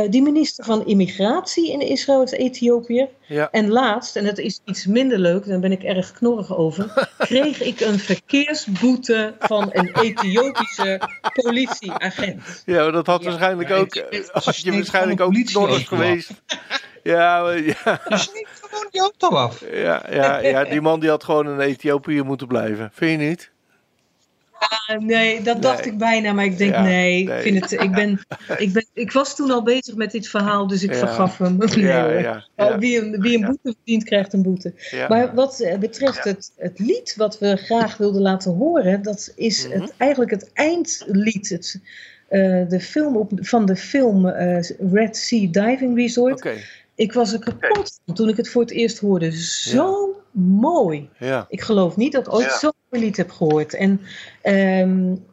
[0.09, 3.07] Die minister van Immigratie in Israël is Ethiopiër.
[3.27, 3.51] Ja.
[3.51, 7.61] En laatst, en dat is iets minder leuk, daar ben ik erg knorrig over, kreeg
[7.61, 11.01] ik een verkeersboete van een Ethiopische
[11.33, 12.63] politieagent.
[12.65, 16.31] Ja, maar dat had waarschijnlijk ook, had je waarschijnlijk ook knorrig geweest.
[17.03, 18.01] Ja, maar, ja.
[18.09, 19.63] Dus niet gewoon die auto af.
[19.71, 22.89] Ja, ja, ja, die man die had gewoon in Ethiopië moeten blijven.
[22.93, 23.51] Vind je niet?
[24.61, 27.37] Uh, nee, dat dacht ik bijna, maar ik denk ja, nee, nee.
[27.37, 28.19] Ik, vind het, ik, ben,
[28.57, 30.97] ik, ben, ik was toen al bezig met dit verhaal, dus ik ja.
[30.97, 31.57] vergaf hem.
[31.71, 34.73] Nee, oh, wie, een, wie een boete verdient, krijgt een boete.
[35.09, 39.65] Maar wat eh, betreft het, het lied wat we graag wilden laten horen, dat is
[39.65, 39.81] mm -hmm.
[39.81, 41.49] het, eigenlijk het eindlied.
[41.49, 41.79] Het,
[42.29, 44.59] uh, de film op, van de film uh,
[44.91, 46.33] Red Sea Diving Resort.
[46.33, 46.63] Okay.
[47.01, 49.31] Ik was er kapot toen ik het voor het eerst hoorde.
[49.41, 50.41] Zo ja.
[50.41, 51.09] mooi.
[51.19, 51.45] Ja.
[51.49, 52.57] Ik geloof niet dat ik ooit ja.
[52.57, 53.73] zo'n lied heb gehoord.
[53.73, 54.01] En
[54.43, 55.25] um,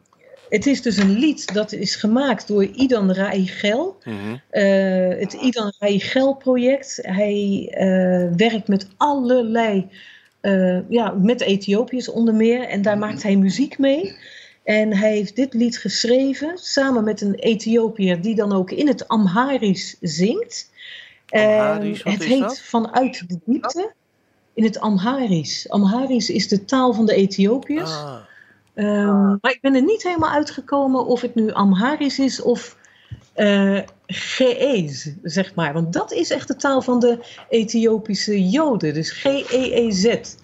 [0.49, 3.97] het is dus een lied dat is gemaakt door Idan Raigel.
[4.03, 4.41] Mm -hmm.
[4.51, 6.99] uh, het Idan Raigel project.
[7.01, 9.87] Hij uh, werkt met allerlei,
[10.41, 12.67] uh, ja, met Ethiopiërs onder meer.
[12.67, 13.09] En daar mm -hmm.
[13.09, 14.15] maakt hij muziek mee.
[14.63, 19.07] En hij heeft dit lied geschreven samen met een Ethiopiër die dan ook in het
[19.07, 20.69] Amharisch zingt.
[21.29, 22.61] Amharisch, het heet dat?
[22.61, 23.93] Vanuit de Diepte
[24.53, 25.69] in het Amharisch.
[25.69, 27.91] Amharisch is de taal van de Ethiopiërs.
[27.91, 28.15] Ah.
[28.75, 32.77] Um, maar ik ben er niet helemaal uitgekomen of het nu Amharisch is of
[33.35, 35.73] uh, Ge'ez, zeg maar.
[35.73, 38.93] Want dat is echt de taal van de Ethiopische Joden.
[38.93, 40.35] Dus G-E-E-Z.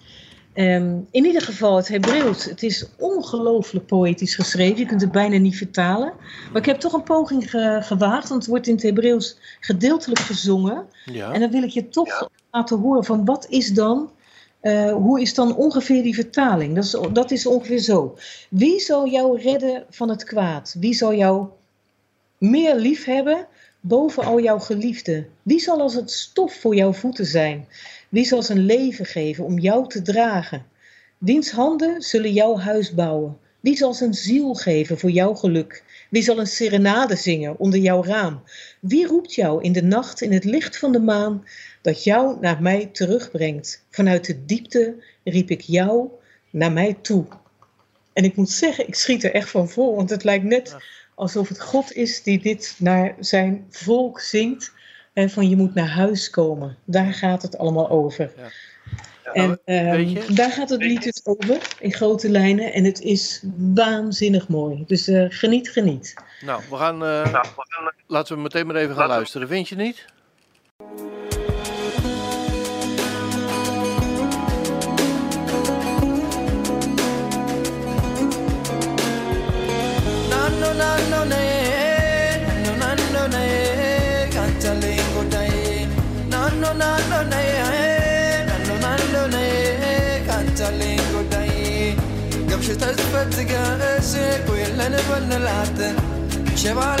[0.58, 4.78] Um, in ieder geval, het Hebreeuws, het is ongelooflijk poëtisch geschreven.
[4.78, 6.12] Je kunt het bijna niet vertalen.
[6.52, 10.20] Maar ik heb toch een poging ge gewaagd, want het wordt in het Hebreeuws gedeeltelijk
[10.20, 10.86] gezongen.
[11.04, 11.32] Ja.
[11.32, 12.28] En dan wil ik je toch ja.
[12.50, 14.10] laten horen van wat is dan,
[14.62, 16.74] uh, hoe is dan ongeveer die vertaling?
[16.74, 18.16] Dat is, dat is ongeveer zo.
[18.50, 20.76] Wie zal jou redden van het kwaad?
[20.78, 21.46] Wie zal jou
[22.38, 23.46] meer lief hebben
[23.80, 25.26] boven al jouw geliefden?
[25.42, 27.66] Wie zal als het stof voor jouw voeten zijn?
[28.16, 30.66] Wie zal zijn leven geven om jou te dragen?
[31.18, 33.38] Wiens handen zullen jouw huis bouwen?
[33.60, 35.84] Wie zal zijn ziel geven voor jouw geluk?
[36.10, 38.42] Wie zal een serenade zingen onder jouw raam?
[38.80, 41.44] Wie roept jou in de nacht in het licht van de maan
[41.82, 43.84] dat jou naar mij terugbrengt?
[43.90, 46.08] Vanuit de diepte riep ik jou
[46.50, 47.24] naar mij toe.
[48.12, 50.76] En ik moet zeggen, ik schiet er echt van vol, want het lijkt net
[51.14, 54.72] alsof het God is die dit naar zijn volk zingt
[55.16, 56.76] en van je moet naar huis komen.
[56.84, 58.32] Daar gaat het allemaal over.
[58.36, 58.48] Ja.
[59.24, 59.60] Ja, en
[59.98, 62.72] um, daar gaat het lied dus over, in grote lijnen.
[62.72, 63.42] En het is
[63.74, 64.84] waanzinnig mooi.
[64.86, 66.14] Dus uh, geniet, geniet.
[66.40, 69.48] Nou, we gaan, uh, nou, we gaan, laten we meteen maar even gaan luisteren.
[69.48, 70.04] Vind je niet?
[92.88, 93.52] እስፈልገ
[93.92, 95.78] እሴቁ የለን በንላት
[96.60, 97.00] ሸባል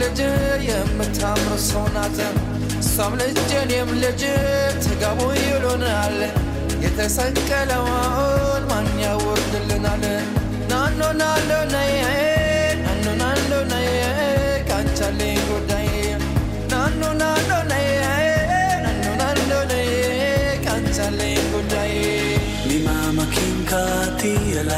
[0.00, 0.18] ልጅ
[0.66, 2.36] የምታምር ሰው ናትን
[2.80, 4.22] እሷም ልጅ እኔም ልጅ
[4.84, 6.18] ተጋቡ ይሉናል።
[6.84, 10.04] የተሰቀለውን ማን ያወርድልናል?
[10.70, 11.92] ናኖ ናሎ ነይ
[12.82, 13.88] ናኖ ናሎ ነይ
[14.68, 15.88] ካንቻለኝ ጉዳይ
[16.72, 17.88] ናኖ ናሎ ነይ
[18.84, 19.88] ናኖ ናሎ ነይ
[20.66, 21.94] ካንቻለኝ ጉዳይ
[22.68, 23.18] ሚማማ
[24.50, 24.73] የላ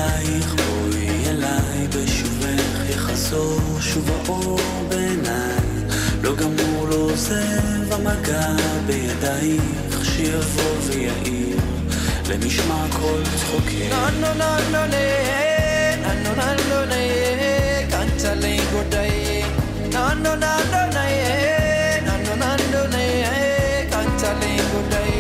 [3.37, 5.57] שלו, שוב האור בעיניי,
[6.23, 8.47] לא גמור, לא עוזב המגע
[8.87, 11.57] בידייך, שיבוא ויעיר
[12.29, 13.91] למשמע כל צחוקך.
[13.91, 15.03] נו נו נו נו נו
[16.23, 16.95] נו נו נו נו
[17.91, 19.43] קנצה לגודי
[19.93, 21.07] נו נו נו נו נו
[22.07, 22.97] נו נו נו נו
[23.91, 25.13] קנצה לגודי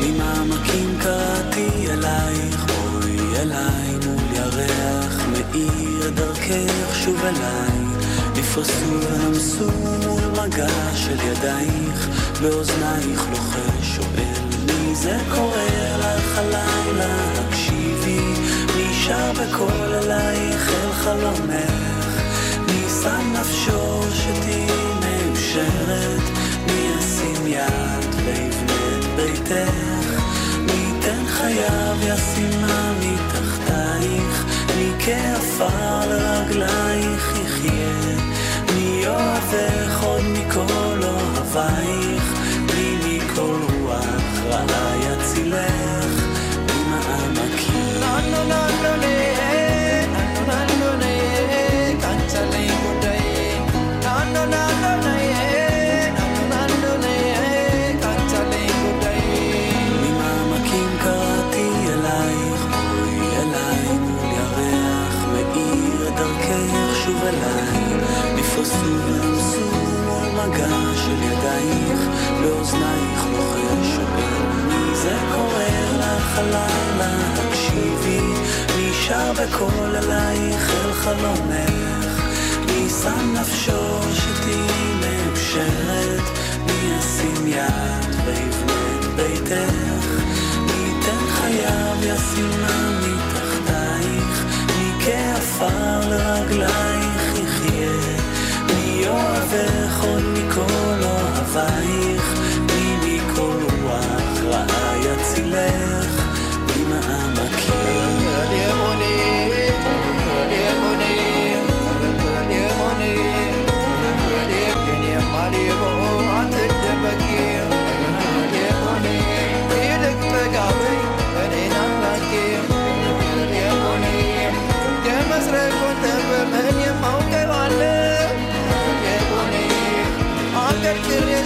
[0.00, 7.78] ממעמקים קראתי אלייך, בואי אליי מול ירח מאיר דרכך שוב אליי
[8.36, 9.70] נפרסו ונמסו
[10.06, 12.08] מול מגע של ידייך.
[12.42, 15.62] באוזנייך לוחש שואל מי זה קורא
[15.98, 17.16] לך הלילה?
[17.48, 18.36] הקשיבי
[19.06, 22.22] שר בקול אלייך אל חלומך.
[22.66, 24.66] מי שם נפשו שתהיי
[25.00, 26.22] מאושרת.
[26.66, 30.20] מי ישים יד ויבנה את ביתך?
[30.58, 32.10] מי ייתן חייו מי
[35.06, 38.16] כעפר לרגלייך יחיה
[38.74, 41.95] מי אוהבך עוד מכל אוהבייך
[76.36, 78.20] הלילה תקשיבי
[78.76, 82.22] מי שר בקול אלייך אל חלומך
[82.66, 86.22] מי שם נפשו שתהיי מאושרת
[86.66, 88.76] מי ישים יד ויבנה
[89.16, 90.10] ביתך?
[90.60, 94.44] מי ייתן חייו ישימה מתחתייך?
[94.66, 97.90] מי כעפר לרגלייך יחיה?
[98.66, 102.15] מי אוהבך עוד מכל אוהבייך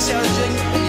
[0.00, 0.79] 小声。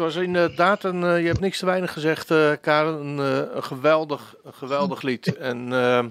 [0.00, 1.04] Was inderdaad een.
[1.04, 3.00] eh, je hebt niks te weinig gezegd, eh, Karen.
[3.00, 5.36] Een, eh, een, geweldig, een geweldig lied.
[5.50, 6.04] En eh,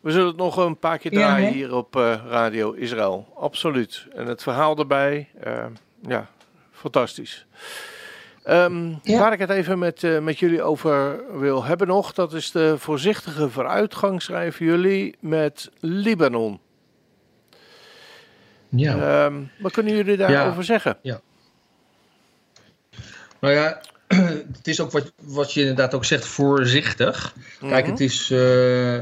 [0.00, 1.94] We zullen het nog een paar keer draaien hier op
[2.28, 3.32] Radio Israël.
[3.38, 4.06] Absoluut.
[4.14, 5.28] En het verhaal erbij,
[6.00, 6.26] ja,
[6.72, 7.46] fantastisch.
[8.44, 12.50] Ehm, waar ik het even met, uh, met jullie over wil hebben nog, dat is
[12.50, 16.60] de voorzichtige vooruitgang, schrijven jullie, met Libanon.
[18.68, 19.24] Ja.
[19.24, 20.98] Um, wat kunnen jullie daarover zeggen?
[21.02, 21.20] Ja.
[23.46, 23.80] Nou ja,
[24.56, 27.34] het is ook wat, wat je inderdaad ook zegt, voorzichtig.
[27.60, 27.90] Kijk, mhm.
[27.90, 28.30] het is.
[28.30, 28.96] Uh,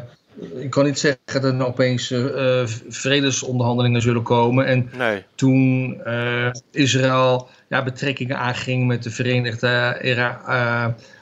[0.54, 4.66] ik kan niet zeggen dat er nou opeens uh, vredesonderhandelingen zullen komen.
[4.66, 5.24] En nee.
[5.34, 6.00] toen
[6.70, 10.48] Israël ja, betrekkingen aanging met de Verenigde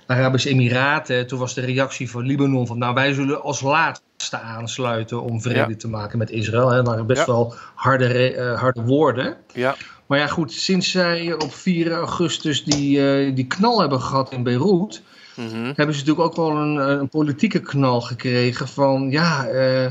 [0.07, 5.23] Arabische Emiraten, toen was de reactie van Libanon van nou wij zullen als laatste aansluiten
[5.23, 6.69] om vrede te maken met Israël.
[6.69, 9.37] Dat waren best wel harde, harde woorden.
[9.53, 9.77] Ja.
[10.13, 14.43] Maar ja, goed, sinds zij op 4 augustus die, uh, die knal hebben gehad in
[14.43, 15.03] Beirut,
[15.37, 15.73] mhm.
[15.75, 19.49] hebben ze natuurlijk ook wel een, een, politieke knal gekregen van ja.
[19.49, 19.91] Uh,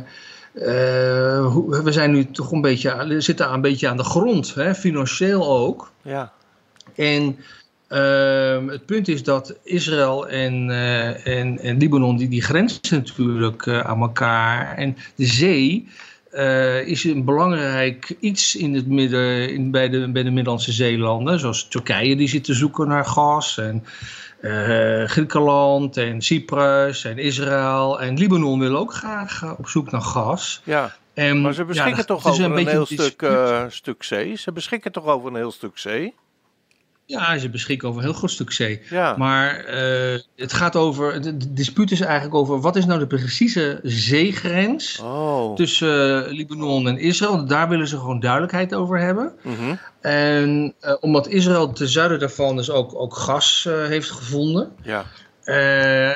[1.84, 5.92] we zijn nu toch een beetje, zitten een beetje aan de grond, hè, financieel ook.
[6.02, 6.32] Ja.
[6.96, 7.38] En
[7.92, 10.70] ehm, het punt is dat Israël en,
[11.24, 14.78] en, en Libanon, die, die grenzen natuurlijk aan elkaar.
[14.78, 15.88] En de zee,
[16.34, 21.40] uh, is een belangrijk iets in het midden, in, bij, de, bij de Middellandse Zeelanden.
[21.40, 23.58] Zoals Turkije die zit te zoeken naar gas.
[23.58, 23.84] En
[25.08, 28.02] Griekenland en Cyprus en Israël.
[28.02, 30.62] En Libanon wil ook graag op zoek naar gas.
[30.64, 33.26] Ja, en, maar ze beschikken toch over een, een heel stuk,
[33.68, 34.36] stuk zee?
[34.36, 36.14] Ze beschikken toch over een heel stuk zee?
[37.12, 38.82] Ja, ze beschikken over een heel groot stuk zee.
[38.90, 39.16] Ja.
[39.18, 43.80] Maar uh, het gaat over, de, dispuut is eigenlijk over wat is nou de precieze
[43.84, 45.56] zeegrens oh.
[45.56, 47.46] tussen uh, Libanon en Israël.
[47.46, 49.34] Daar willen ze gewoon duidelijkheid over hebben.
[49.42, 49.80] Mm -hmm.
[50.02, 54.72] En uh, omdat Israël ten zuiden daarvan dus ook, ook gas heeft gevonden.
[54.84, 55.06] Ja.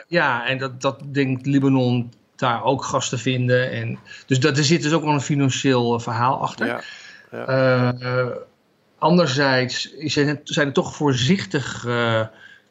[0.08, 3.72] ja, en dat, dat denkt Libanon daar ook gas te vinden.
[3.72, 6.68] En, dus dat, er zit dus ook wel een financieel verhaal achter.
[6.68, 6.82] Ja.
[7.32, 7.94] ja.
[9.06, 12.28] Anderzijds zijn het, zijn het toch voorzichtige uh,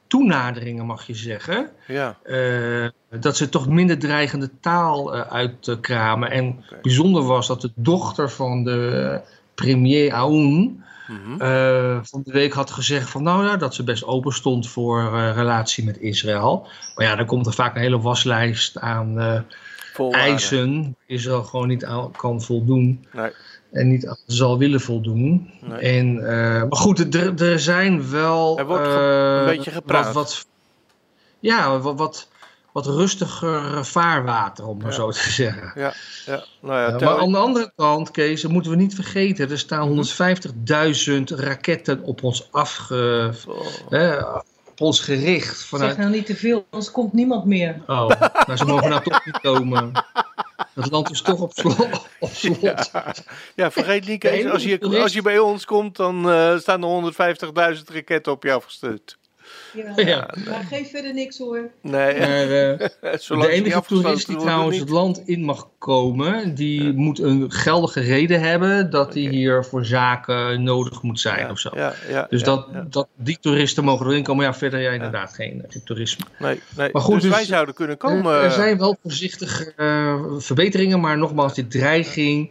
[0.07, 1.71] toenaderingen, mag je zeggen.
[1.87, 2.17] Ja.
[2.27, 2.89] Uh,
[3.21, 6.31] dat ze toch minder dreigende taal uh, uitkramen.
[6.31, 9.21] En bijzonder was dat de dochter van de
[9.55, 10.83] premier Aoun.
[11.07, 11.39] Mm
[12.03, 15.85] van de week had gezegd van nou ja, dat ze best open stond voor relatie
[15.85, 16.69] met Israël.
[16.95, 19.45] Maar ja, dan komt er vaak een hele waslijst aan
[20.11, 20.97] eisen.
[21.07, 23.07] Israël gewoon niet aan kan voldoen.
[23.13, 23.31] Nee
[23.75, 25.51] en niet zal willen voldoen.
[25.81, 26.23] En, uh,
[26.63, 28.59] maar goed, er, er zijn wel.
[28.59, 30.05] Er wordt uh, een beetje gepraat.
[30.05, 30.47] Wat, wat,
[31.41, 32.29] ja, wat, wat,
[32.73, 35.73] wat rustiger vaarwater, om maar zo te zeggen.
[35.75, 35.95] Ja,
[36.27, 36.45] ja.
[36.61, 39.51] Nou ja, maar aan de andere kant, Kees, dat moeten we niet vergeten.
[39.51, 40.07] Er staan
[41.09, 43.33] 150.000 raketten op ons afge...
[43.91, 44.39] Oh.
[44.75, 45.65] Op ons gericht.
[45.65, 45.91] Vanuit...
[45.91, 47.83] Zeg nou niet te veel, anders komt niemand meer.
[47.87, 48.09] Oh,
[48.47, 49.93] nou, ze mogen nou toch niet komen.
[50.75, 52.09] Dat land is toch op slot.
[52.21, 52.91] Op slot.
[53.55, 53.71] Ja.
[53.71, 57.83] vergeet niet, Kees, als je, als je bij ons komt, dan uh, staan er 150.000
[57.93, 59.19] raketten op jou gestuurd.
[59.75, 60.29] Ja, ja.
[60.49, 61.71] maar geef verder niks hoor.
[61.81, 67.19] Nee, maar, uh, de enige toerist die trouwens het land in mag komen, die moet
[67.19, 71.71] een geldige reden hebben dat hij hier voor zaken nodig moet zijn of zo.
[72.29, 74.45] dus dat, dat, die toeristen mogen erin komen.
[74.45, 76.25] Ja, verder ja, inderdaad geen, toerisme.
[76.39, 76.89] Nee, nee.
[76.93, 78.43] Maar goed, dus, dus wij zouden kunnen komen.
[78.43, 82.51] Er, zijn wel voorzichtige uh, verbeteringen, maar nogmaals, die dreiging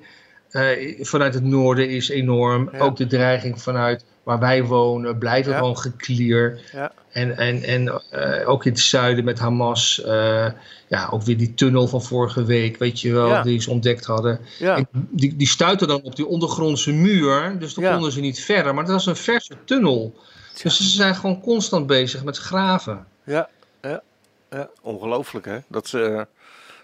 [0.52, 2.70] uh, vanuit het noorden is enorm.
[2.78, 6.60] Ook de dreiging vanuit waar wij wonen blijven gewoon geklier.
[6.72, 6.92] Ja.
[7.12, 10.02] En, en, en uh, ook in het zuiden met Hamas.
[10.06, 10.48] Uh,
[10.88, 14.40] ja, ook weer die tunnel van vorige week, weet je wel, die ze ontdekt hadden.
[14.60, 14.86] Ja.
[14.92, 18.74] die, die stuiten dan op die ondergrondse muur, dus dan konden ze niet verder.
[18.74, 20.16] Maar dat was een verse tunnel.
[20.62, 23.06] Dus ze zijn gewoon constant bezig met graven.
[23.24, 23.50] Ja,
[23.82, 24.02] ja,
[24.50, 24.70] ja.
[24.82, 25.58] ongelooflijk hè.
[25.68, 26.28] Dat ze,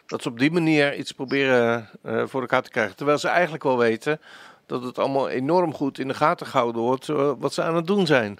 [0.08, 2.96] dat ze op die manier iets proberen uh, voor elkaar te krijgen.
[2.96, 4.20] Terwijl ze eigenlijk wel weten
[4.70, 7.06] dat het allemaal enorm goed in de gaten gehouden wordt
[7.40, 8.40] wat ze aan het doen zijn.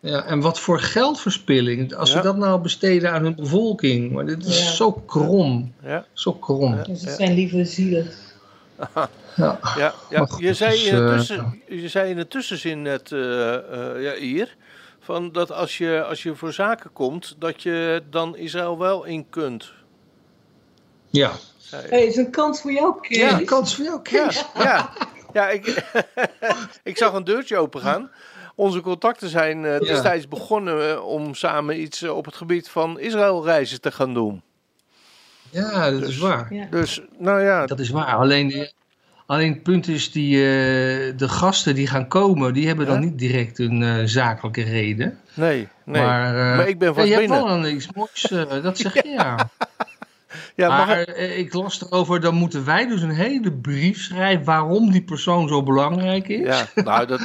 [0.00, 1.94] Ja, en wat voor geldverspilling.
[1.94, 4.12] Als ze dat nou besteden aan hun bevolking.
[4.12, 5.74] Maar dit is zo krom.
[5.82, 6.06] Ja.
[6.12, 6.74] Zo krom.
[6.74, 6.94] Ja.
[6.94, 8.10] Ze zijn lieve zielen.
[9.36, 10.28] ja, ja, ja.
[10.38, 14.14] je, zei in het dus, tussen, je zei in het tussenzin net uh, uh, ja,
[14.14, 14.56] hier.
[15.00, 19.26] Van dat als je, als je voor zaken komt, dat je dan Israël wel in
[19.30, 19.72] kunt.
[21.10, 21.32] Ja.
[21.70, 23.18] Hey, is een kans voor jou, Kees.
[23.18, 24.44] Ja, een kans voor jou, Kees.
[24.54, 24.90] Ja, ja.
[25.32, 25.84] ja ik,
[26.82, 28.10] ik zag een deurtje open gaan
[28.60, 32.98] onze contacten zijn uh, destijds begonnen eh, om samen iets eh, op het gebied van
[32.98, 34.42] Israël reizen te gaan doen.
[35.50, 36.68] Ja, dat is dus- waar.
[36.70, 37.66] Dus, nou ja.
[37.66, 38.14] Dat is waar.
[38.14, 38.68] Alleen,
[39.26, 40.36] alleen het punt is, die,
[41.16, 45.18] de gasten die gaan komen, die hebben dan niet direct een zakelijke reden.
[45.34, 46.02] Nee, nee.
[46.02, 48.32] Maar, maar ik ben vast ja, je hebt wel iets moois,
[48.62, 49.36] dat zeg je ja.
[50.60, 51.36] Ja, maar ik...
[51.36, 55.62] ik las erover, dan moeten wij dus een hele brief schrijven waarom die persoon zo
[55.62, 56.46] belangrijk is.
[56.46, 57.20] Ja, nou dat...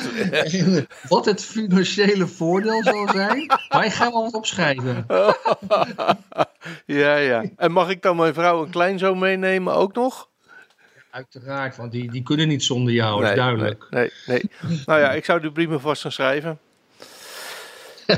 [1.09, 3.51] wat het financiële voordeel zal zijn.
[3.69, 5.05] Wij gaan wel wat opschrijven.
[6.85, 7.43] ja, ja.
[7.55, 10.29] En mag ik dan mijn vrouw en kleinzoon meenemen ook nog?
[11.11, 13.87] Uiteraard, want die, die kunnen niet zonder jou, nee, is duidelijk.
[13.89, 14.81] Nee, nee, nee.
[14.85, 16.59] Nou ja, ik zou de brief me vast gaan schrijven.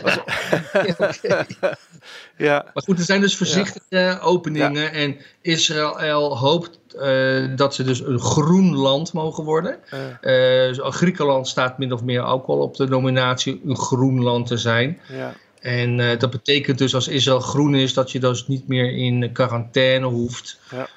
[2.38, 2.66] ja.
[2.74, 4.92] Maar goed, er zijn dus voorzichtige openingen.
[4.92, 9.80] En Israël hoopt uh, dat ze dus een groen land mogen worden.
[10.22, 14.58] Uh, Griekenland staat min of meer ook al op de nominatie een groen land te
[14.58, 15.00] zijn.
[15.08, 15.34] Ja.
[15.60, 19.32] En uh, dat betekent dus als Israël groen is, dat je dus niet meer in
[19.32, 20.88] quarantaine hoeft ja.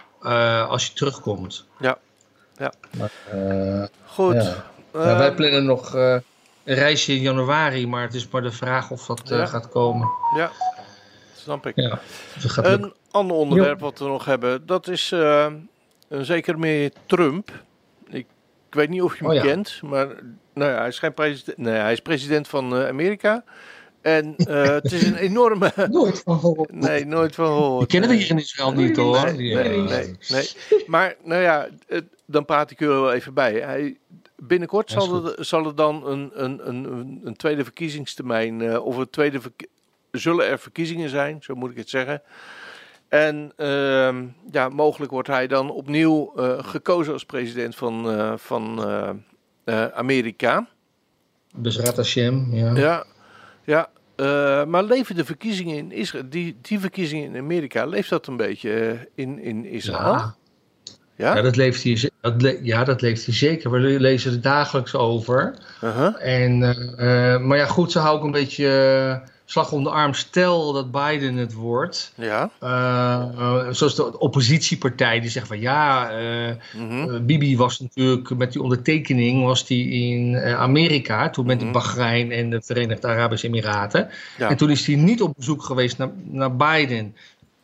[0.62, 1.66] als je terugkomt.
[1.78, 1.99] Ja.
[2.57, 2.72] ja.
[2.97, 3.11] Maar,
[4.05, 4.34] Goed.
[4.93, 5.18] Ja.
[5.18, 5.95] wij plannen nog
[6.74, 10.08] reisje in januari, maar het is maar de vraag of dat uh, gaat komen.
[10.36, 10.50] Ja,
[11.36, 11.76] snap ik.
[11.76, 12.00] Ja,
[12.56, 15.46] een ander onderwerp wat we nog hebben, dat is uh,
[16.08, 17.64] een zeker meer Trump.
[18.08, 18.26] Ik,
[18.68, 20.06] ik, weet niet of je hem oh, kent, maar
[20.54, 23.44] nou ja, hij, is geen president, nee, hij is president van uh, Amerika.
[24.00, 24.34] En
[24.76, 25.72] het is een enorme.
[25.90, 26.72] nooit van gehoord.
[26.72, 27.88] Nee, nooit van gehoord.
[27.88, 29.24] Kennen we hier in Israël niet hoor.
[29.24, 30.48] Nee, nee, nee, nee.
[30.86, 31.68] Maar nou ja,
[32.26, 33.52] dan praat ik er wel even bij.
[33.52, 33.96] Hij
[34.43, 39.11] Binnenkort zal er, zal er dan een, een, een, een tweede verkiezingstermijn, uh, of een
[39.11, 39.41] tweede
[40.11, 42.22] zullen er verkiezingen zijn, zo moet ik het zeggen.
[43.09, 44.14] En uh,
[44.51, 48.84] ja, mogelijk wordt hij dan opnieuw uh, gekozen als president van, uh, van
[49.95, 50.68] Amerika.
[51.55, 52.74] Bezrat Hashem, ja.
[52.74, 53.05] Ja,
[53.64, 53.91] ja
[54.64, 59.09] maar leven de verkiezingen in Israël, die, die verkiezingen in Amerika, leeft dat een beetje
[59.14, 60.12] in, in Israël?
[60.12, 60.34] Ja.
[61.20, 61.36] Ja?
[61.36, 63.70] ja, dat leeft hier, dat ja, dat leeft hier zeker.
[63.70, 65.54] We lezen er dagelijks over.
[65.84, 66.14] Uh -huh.
[66.18, 66.62] en,
[66.98, 68.64] uh, maar ja, goed, ze houden ook een beetje
[69.22, 70.14] uh, slag om de arm.
[70.14, 72.12] Stel dat Biden het wordt.
[72.14, 72.50] Ja.
[73.70, 76.88] zoals de oppositiepartij die zegt van ja, -huh.
[76.88, 77.26] Mhm.
[77.26, 81.30] Bibi was natuurlijk met die ondertekening was die in Amerika.
[81.30, 81.70] Toen met -huh.
[81.70, 81.78] Mhm.
[81.78, 84.08] Bahrein en de Verenigde Arabische Emiraten.
[84.38, 84.48] Ja.
[84.48, 87.14] En toen is hij niet op bezoek geweest naar, naar Biden.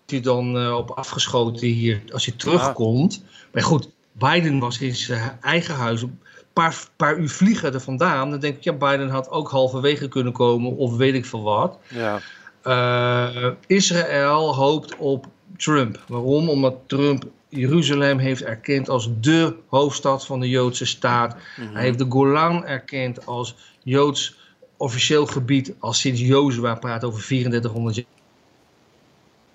[0.07, 3.25] Hij dan op afgeschoten hier als hij terugkomt.
[3.53, 6.19] Maar goed, Biden was in zijn eigen huis een
[6.53, 8.31] paar, paar uur vliegen er vandaan.
[8.31, 11.79] Dan denk ik, ja, Biden had ook halverwege kunnen komen of weet ik veel wat.
[11.89, 12.21] Ja.
[12.65, 15.27] Uh, Israël hoopt op
[15.57, 16.05] Trump.
[16.09, 16.49] Waarom?
[16.49, 21.37] Omdat Trump Jeruzalem heeft erkend als de hoofdstad van de Joodse staat.
[21.57, 21.73] Mhm.
[21.73, 24.37] Hij heeft de Golan erkend als Joods
[24.77, 28.05] officieel gebied al sinds Jozua praat over 3400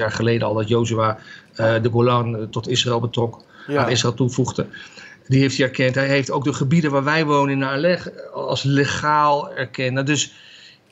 [0.01, 1.17] jaar geleden al dat Jozua
[1.59, 3.83] uh, de Golan tot Israël betrok ja.
[3.83, 4.65] aan Israël toevoegde.
[5.27, 5.95] Die heeft hij erkend.
[5.95, 9.93] Hij heeft ook de gebieden waar wij wonen in Naarleg als legaal erkend.
[9.93, 10.33] Nou, dus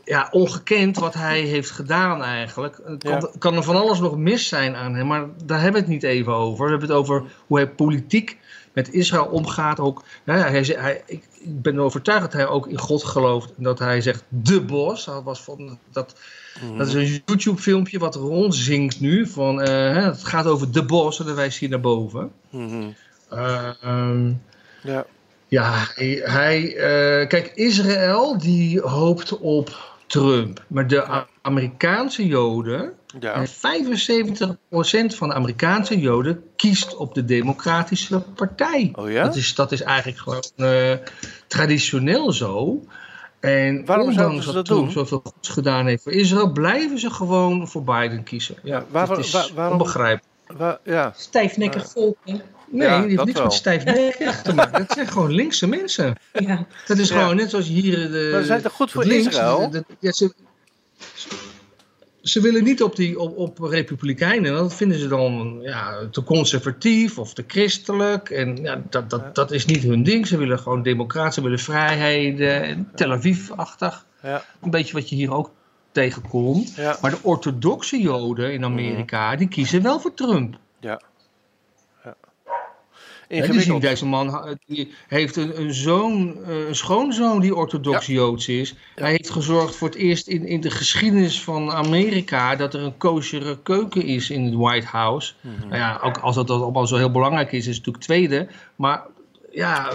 [0.06, 2.80] ja, ongekend wat hij heeft gedaan eigenlijk.
[2.86, 5.88] Het kan, kan, er van alles nog mis zijn aan hem, maar daar hebben we
[5.88, 6.66] het niet even over.
[6.66, 8.38] We hebben het over hoe hij politiek
[8.80, 9.80] met Israël omgaat.
[9.80, 13.54] Ook, nou ja, hij, hij, ik, ik ben overtuigd dat hij ook in God gelooft.
[13.58, 15.06] En dat hij zegt, de bos.
[15.06, 16.16] Dat, was van, dat,
[16.62, 16.78] mm.
[16.78, 19.28] dat is een YouTube filmpje wat rondzingt nu.
[19.28, 22.32] Van, uh, hè, het gaat over de bos en dan wijst hij naar boven.
[22.50, 22.96] Mm.
[23.34, 24.42] Uh, um,
[24.84, 25.06] ja.
[25.48, 25.88] Ja,
[26.24, 30.64] hij, uh, kijk, Israël die hoopt op Trump.
[30.68, 33.46] Maar de Amerikaanse Joden, ja.
[33.46, 33.50] 75%
[35.16, 38.92] van de Amerikaanse Joden kiest op de Democratische Partij.
[38.96, 39.24] Oh ja?
[39.24, 40.94] dat, is, dat is eigenlijk gewoon uh,
[41.48, 42.84] traditioneel zo.
[43.40, 44.92] En waarom zouden ze dat, dat doen?
[44.92, 48.56] zoveel goeds gedaan heeft voor Israël, blijven ze gewoon voor Biden kiezen.
[48.64, 50.28] Ja, waar, dat is waar, waarom, onbegrijpelijk.
[50.58, 51.14] Waar, ja.
[51.16, 52.18] Stijfnekkig volk.
[52.72, 53.44] Nee, ja, die heeft niks wel.
[53.44, 54.80] met stijfnekkig te maken.
[54.80, 56.16] Dat zijn gewoon linkse mensen.
[56.34, 56.66] Ja.
[56.88, 58.30] Dat is gewoon net zoals hier de...
[58.32, 59.70] Maar zijn toch goed voor links, Israël?
[59.70, 60.34] De, de, ja, ze,
[62.22, 64.54] ze willen niet op, die, op, op republikeinen.
[64.54, 68.30] Dat vinden ze dan ja, te conservatief of te christelijk.
[68.30, 70.28] En ja, dat, dat, dat is niet hun ding.
[70.28, 72.90] Ze willen gewoon democratie, ze willen vrijheden.
[72.96, 74.06] Tel Aviv-achtig.
[74.24, 74.46] Ja.
[74.62, 75.52] Een beetje wat je hier ook
[75.92, 76.76] tegenkomt.
[76.76, 76.98] Ja.
[77.02, 80.58] Maar de orthodoxe joden in Amerika, die kiezen wel voor Trump.
[80.80, 81.02] Ja.
[83.30, 83.82] Ingewikkeld.
[83.82, 88.76] deze man die heeft een, een zoon, eh, een schoonzoon die orthodox Joods is.
[88.96, 92.98] Hij heeft gezorgd voor het eerst in, in de geschiedenis van Amerika dat er een
[92.98, 95.34] koosjere keuken is in het White House.
[95.42, 95.70] Mm -hmm.
[95.70, 98.48] Nou ja, ook als dat allemaal zo heel belangrijk is, is het natuurlijk tweede.
[98.76, 99.06] Maar
[99.52, 99.94] ja,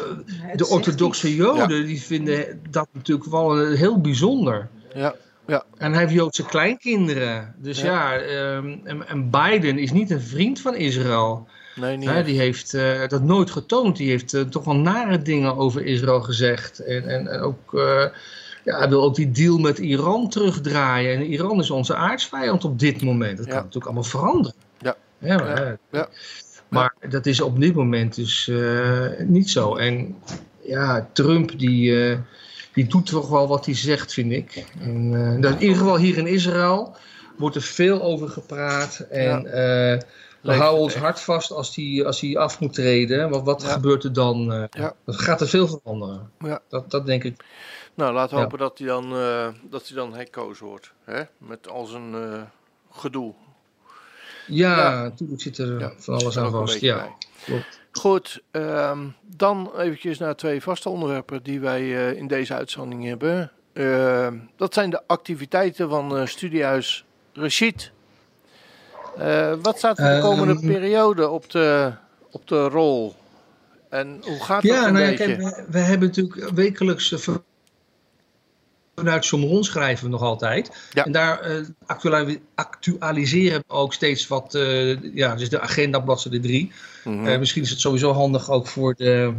[0.54, 4.68] de orthodoxe Joden die vinden dat natuurlijk wel heel bijzonder.
[4.94, 5.14] Ja.
[5.46, 5.64] Ja.
[5.76, 7.54] En hij heeft Joodse kleinkinderen.
[7.58, 11.48] Dus ja, ja um, en, en Biden is niet een vriend van Israël.
[11.76, 13.96] Nee, niet die heeft uh, dat nooit getoond.
[13.96, 16.78] Die heeft uh, toch wel nare dingen over Israël gezegd.
[16.78, 18.04] En, en, en ook, uh,
[18.64, 21.14] ja, hij wil ook die deal met Iran terugdraaien.
[21.14, 23.36] En Iran is onze aardsvijand op dit moment.
[23.36, 23.52] Dat ja.
[23.52, 24.54] kan natuurlijk allemaal veranderen.
[24.78, 26.08] Ja, Ja, maar, ja.
[26.68, 28.50] maar dat is op dit moment dus
[29.18, 29.76] niet zo.
[29.76, 30.16] En
[30.62, 32.18] ja, Trump die,
[32.72, 34.64] die doet toch wel wat hij zegt, vind ik.
[34.80, 36.96] En, in ieder geval hier in Israël
[37.36, 39.06] wordt er veel over gepraat.
[39.10, 39.98] En ja.
[40.44, 43.30] We houden ons hart vast als hij als die af moet treden.
[43.30, 44.68] Want wat gebeurt er dan?
[44.70, 44.94] Ja.
[45.04, 46.30] Dan gaat er veel veranderen.
[46.38, 46.60] Ja.
[46.68, 47.44] Dat, dat denk ik.
[47.94, 50.92] Nou, laten we hopen dat hij dan, uh, dat hij dan herkozen wordt.
[51.04, 51.22] Hè?
[51.38, 52.42] Met al zijn uh,
[52.90, 53.34] gedoe.
[54.46, 56.80] Ja, natuurlijk zit er van alles aan vast.
[56.80, 57.08] Ja,
[57.44, 57.80] klopt.
[57.92, 63.52] Goed, um, dan eventjes naar twee vaste onderwerpen die wij in deze uitzending hebben.
[63.72, 67.92] Ehm, dat zijn de activiteiten van Studiehuis Rashid.
[69.18, 71.92] Uh, wat staat voor de komende uh, periode op de,
[72.30, 73.14] op de rol?
[73.88, 75.36] En hoe gaat het ja, een nou, beetje?
[75.36, 77.36] we, we, hebben natuurlijk wekelijks uh,
[78.94, 80.88] vanuit Sommeron schrijven we nog altijd.
[80.92, 81.04] Ja.
[81.04, 81.66] En daar uh,
[82.54, 84.58] actualiseren we ook steeds wat,
[85.14, 86.72] ja, dus de agenda bladzijde 3.
[87.04, 87.38] Mm -hmm.
[87.38, 89.34] misschien is het sowieso handig ook voor de,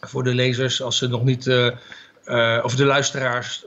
[0.00, 1.48] voor de lezers als ze nog niet,
[2.62, 3.64] of de luisteraars,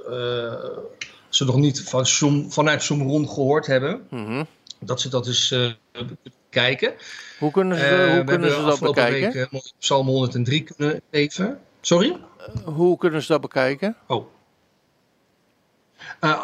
[1.30, 2.06] ze nog niet van
[2.50, 4.02] vanuit Sommeron gehoord hebben.
[4.10, 4.48] Mm -hmm
[4.86, 5.72] dat ze dat eens uh,
[6.50, 6.94] kijken.
[7.40, 9.34] Hoe kunnen ze, uh, hoe kunnen ze dat bekijken?
[9.34, 11.60] Week, uh, Psalm 103 kunnen lezen.
[11.82, 12.18] Sorry?
[12.64, 13.96] hoe kunnen ze dat bekijken?
[14.08, 14.26] Oh.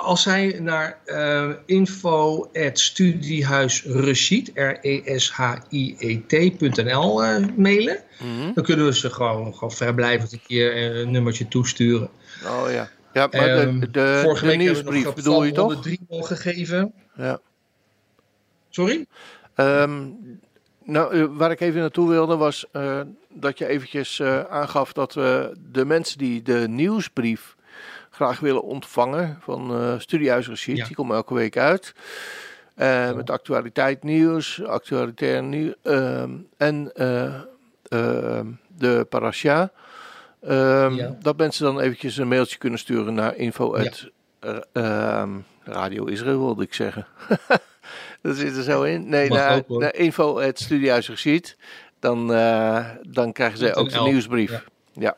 [0.02, 5.54] als zij naar uh, info studiehuisreshit, R-E-S-H-I-E-T.nl
[7.56, 8.54] mailen, mm -hmm.
[8.54, 12.10] dan kunnen we ze gewoon, gewoon vrijblijvend een keer een nummertje toesturen.
[12.46, 12.90] Oh ja.
[13.14, 15.74] Ja, maar de, ehm, de, de, Vorige de week nieuwsbrief bedoel je toch?
[15.74, 16.94] 103 gegeven.
[17.16, 17.40] Ja.
[18.70, 19.06] Sorry?
[19.56, 20.18] Um,
[20.90, 25.14] nou, eh, waar ik even naartoe wilde was uh, dat je eventjes uh, aangaf dat
[25.14, 27.56] we de mensen die de nieuwsbrief
[28.10, 30.86] graag willen ontvangen van uh, Studiehuis ja.
[30.86, 31.94] die komen elke week uit.
[33.16, 38.46] Met actualiteit nieuws, actualitair nieuws ehm, en ehm,
[38.78, 39.72] de parasha.
[40.42, 41.16] Ja.
[41.22, 43.76] Dat mensen dan eventjes een mailtje kunnen sturen naar info
[45.64, 47.08] Radio Israël, wilde ik zeggen.
[48.22, 49.10] dat zit er zo in.
[49.10, 51.28] Nee, naar, naar info het studiehuis
[52.00, 54.52] Dan, uh, dan krijgen ze ook de nieuwsbrief.
[54.52, 54.64] Ja.
[54.94, 55.18] ja.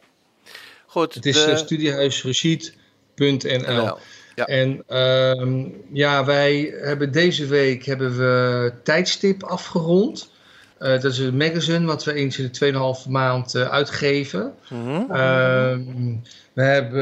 [0.86, 1.14] Goed.
[1.14, 1.58] Het is de...
[1.58, 3.97] studiehuisreceipt.nl.
[4.36, 4.45] Ja.
[4.45, 10.32] En uh, ja, wij hebben deze week hebben we tijdstip afgerond.
[10.80, 12.74] Uh, dat is een magazine wat we eens in de
[13.06, 14.54] 2,5 maand uh, uitgeven.
[14.70, 15.08] Mm -hmm.
[16.54, 17.02] we hebben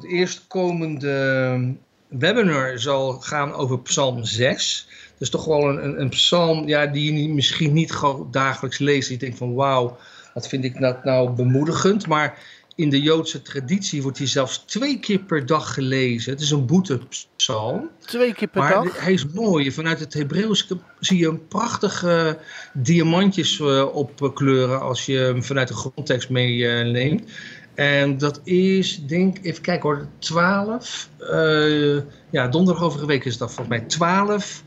[0.00, 1.74] de eerstkomende
[2.08, 4.88] webinar zal gaan over Psalm 6
[5.20, 8.00] is toch wel een, een, psalm ja, die je misschien niet
[8.30, 9.08] dagelijks leest.
[9.08, 9.96] Je denkt van wauw,
[10.34, 12.06] wat vind ik dat nou bemoedigend.
[12.06, 12.38] Maar
[12.74, 16.32] in de Joodse traditie wordt hij zelfs twee keer per dag gelezen.
[16.32, 17.88] Het is een boetepsalm.
[17.98, 19.00] Twee keer per maar dag?
[19.00, 19.72] hij is mooi.
[19.72, 20.68] Vanuit het Hebreeuws
[21.00, 22.38] zie je een prachtige
[22.72, 27.20] diamantjes uh, opkleuren als je hem vanuit de grondtekst meeneemt.
[27.20, 27.28] Uh,
[27.74, 31.08] en dat is, denk even kijken hoor, 12.
[31.20, 32.00] Uh,
[32.30, 34.62] ja, donderdag overige week is dat volgens mij 12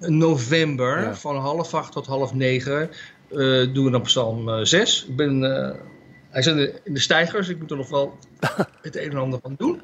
[0.00, 2.90] november van half acht tot half negen
[3.30, 5.06] uh, doen we dan Psalm 6.
[5.08, 5.70] Ik ben, uh,
[6.30, 8.16] hij zit in de stijgers, ik moet er nog wel
[8.82, 9.80] het een en ander van doen.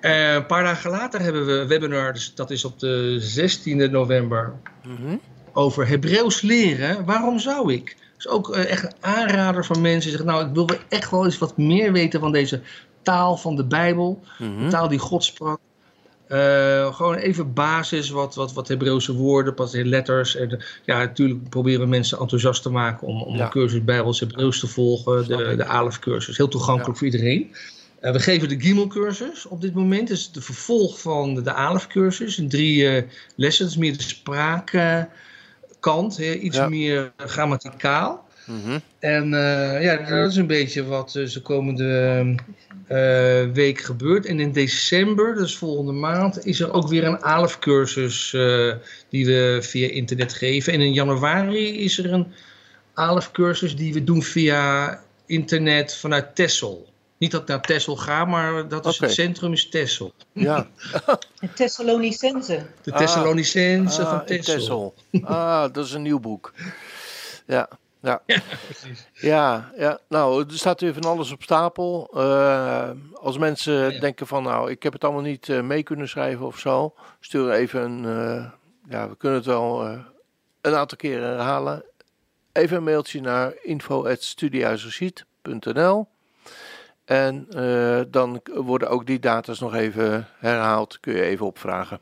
[0.00, 3.90] Uh, een paar dagen later hebben we een webinar, dus dat is op de 16e
[3.90, 4.52] november,
[4.84, 5.20] mm -hmm.
[5.52, 7.04] over Hebreeuws leren.
[7.04, 7.96] Waarom zou ik?
[8.18, 11.38] Is ook echt een aanrader van mensen die zeggen, nou ik wil echt wel eens
[11.38, 12.60] wat meer weten van deze
[13.02, 14.20] taal van de Bijbel.
[14.38, 14.64] Mm -hmm.
[14.64, 15.60] De taal die God sprak.
[16.32, 20.36] Uh, gewoon even basis, wat, wat, wat Hebreeuwse woorden, pas in letters.
[20.36, 23.44] En, ja, natuurlijk proberen we mensen enthousiast te maken om, om ja.
[23.44, 25.28] een cursus Bijbels Hebreeuws te volgen.
[25.28, 26.98] De, de ALEF-cursus, heel toegankelijk ja.
[26.98, 27.50] voor iedereen.
[28.00, 30.08] Uh, we geven de Gimel-cursus op dit moment.
[30.08, 32.38] Dat is de vervolg van de, de ALEF-cursus.
[32.38, 33.04] In drie
[33.36, 35.08] uh, is meer de spraakkant,
[36.18, 36.68] iets ja.
[36.68, 38.28] meer grammaticaal.
[38.50, 42.24] Mm En uh, ja, dat is een beetje wat uh, de komende
[42.88, 44.26] uh, week gebeurt.
[44.26, 48.30] En in december, dus volgende maand, is er ook weer een ALEF-cursus
[49.08, 50.72] die we via internet geven.
[50.72, 52.32] En in januari is er een
[52.94, 56.88] ALEF-cursus die we doen via internet vanuit Tessel.
[57.18, 59.08] Niet dat ik naar Tessel ga, maar dat is okay.
[59.08, 60.12] het centrum is Tessel.
[60.32, 60.66] Ja.
[61.40, 62.66] De Thessalonicense.
[62.82, 64.24] De Thessalonicense ah, van.
[64.24, 64.94] Tessel.
[65.22, 66.52] Ah, dat is een nieuw boek.
[67.46, 67.68] Ja.
[68.02, 68.22] Ja.
[68.26, 69.08] ja, precies.
[69.12, 72.10] Ja, ja, nou, er staat weer van alles op stapel.
[72.14, 74.00] Uh, als mensen ja.
[74.00, 77.50] denken van, nou, ik heb het allemaal niet uh, mee kunnen schrijven of zo, stuur
[77.50, 78.50] even een, uh,
[78.88, 79.82] ja, we kunnen het wel
[80.60, 81.84] een aantal keren herhalen.
[82.52, 86.08] Even een mailtje naar info.studiehuisreceipt.nl
[87.04, 87.46] en
[88.10, 92.00] dan worden ook die data's nog even herhaald, kun je even opvragen.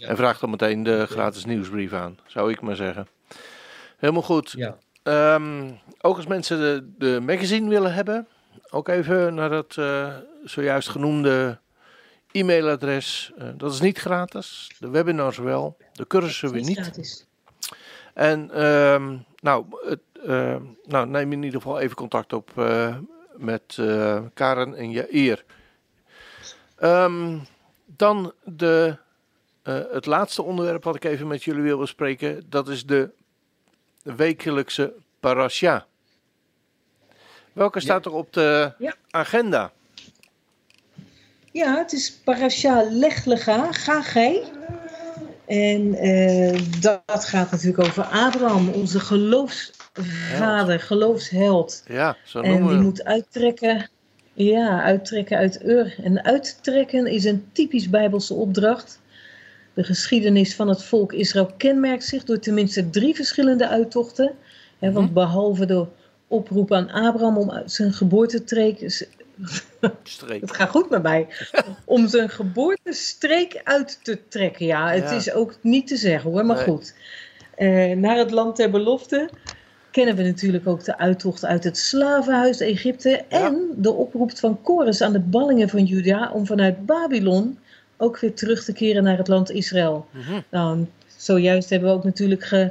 [0.00, 3.08] En vraag dan meteen de gratis nieuwsbrief aan, zou ik maar zeggen.
[3.96, 4.52] Helemaal goed.
[4.56, 4.78] Ja.
[5.08, 8.28] Ehm, ook als mensen de, de magazine willen hebben,
[8.70, 11.58] ook even naar het uh, zojuist genoemde
[12.30, 13.32] e-mailadres.
[13.38, 14.70] Uh, dat is niet gratis.
[14.78, 16.78] De webinars wel, de cursussen weer niet.
[16.78, 17.26] Gratis.
[18.14, 22.96] En um, nou, het, uh, nou, neem in ieder geval even contact op uh,
[23.36, 23.80] met
[24.34, 25.44] Karen en Jair.
[26.82, 27.46] Um,
[27.84, 28.96] dan de,
[29.92, 32.42] het laatste onderwerp wat ik even met jullie wil bespreken.
[32.48, 33.10] Dat is de
[34.16, 35.86] wekelijkse parasha.
[37.52, 38.94] Welke staat er op de ja.
[39.10, 39.72] agenda?
[41.52, 44.42] Ja, het is parasha Lechlega, ga gij.
[45.46, 51.82] En uh, dat gaat natuurlijk over Abraham, onze geloofsvader, geloofsheld.
[51.86, 53.88] Ja, zo noemen En die moet uittrekken,
[54.34, 55.94] ja, uittrekken uit Ur.
[56.02, 59.00] En uittrekken is een typisch Bijbelse opdracht.
[59.78, 64.34] De geschiedenis van het volk Israël kenmerkt zich door tenminste drie verschillende uittochten.
[64.78, 65.14] Hè, want mhm.
[65.14, 65.86] behalve de
[66.28, 69.06] oproep aan Abraham om zijn geboortestreek.
[70.02, 70.40] Streek.
[70.40, 71.26] Het gaat goed met mij.
[71.84, 74.66] om zijn geboortestreek uit te trekken.
[74.66, 76.94] Ja, het is ook niet te zeggen hoor, maar goed.
[77.58, 79.30] Uh, naar het land der belofte
[79.90, 83.24] kennen we natuurlijk ook de uittocht uit het slavenhuis Egypte.
[83.28, 87.58] En de oproep van Kores aan de ballingen van Juda om vanuit Babylon
[87.98, 90.06] ook weer terug te keren naar het land Israël.
[90.10, 90.86] Mm Nou,
[91.16, 92.70] zojuist hebben we ook natuurlijk ge,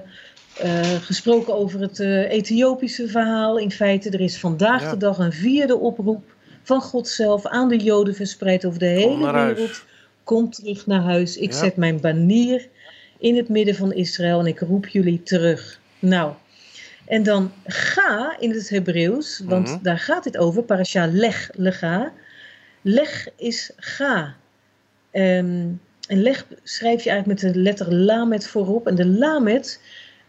[0.64, 3.58] uh, gesproken over het uh, Ethiopische verhaal.
[3.58, 6.24] In feite, er is vandaag de dag een vierde oproep
[6.64, 9.84] van God zelf aan de Joden verspreid over de hele wereld.
[10.24, 11.38] Kom terug naar huis.
[11.38, 12.68] Ik zet mijn banier
[13.18, 15.80] in het midden van Israël en ik roep jullie terug.
[16.00, 16.34] Nou,
[17.06, 19.78] en dan ga in het Hebreeuws, want mhm.
[19.82, 22.14] daar gaat dit over, parasha leg, lega.
[22.82, 24.36] Leg is ga.
[25.18, 28.88] Um, en leg schrijf je eigenlijk met de letter lamet voorop.
[28.88, 29.82] En de lamet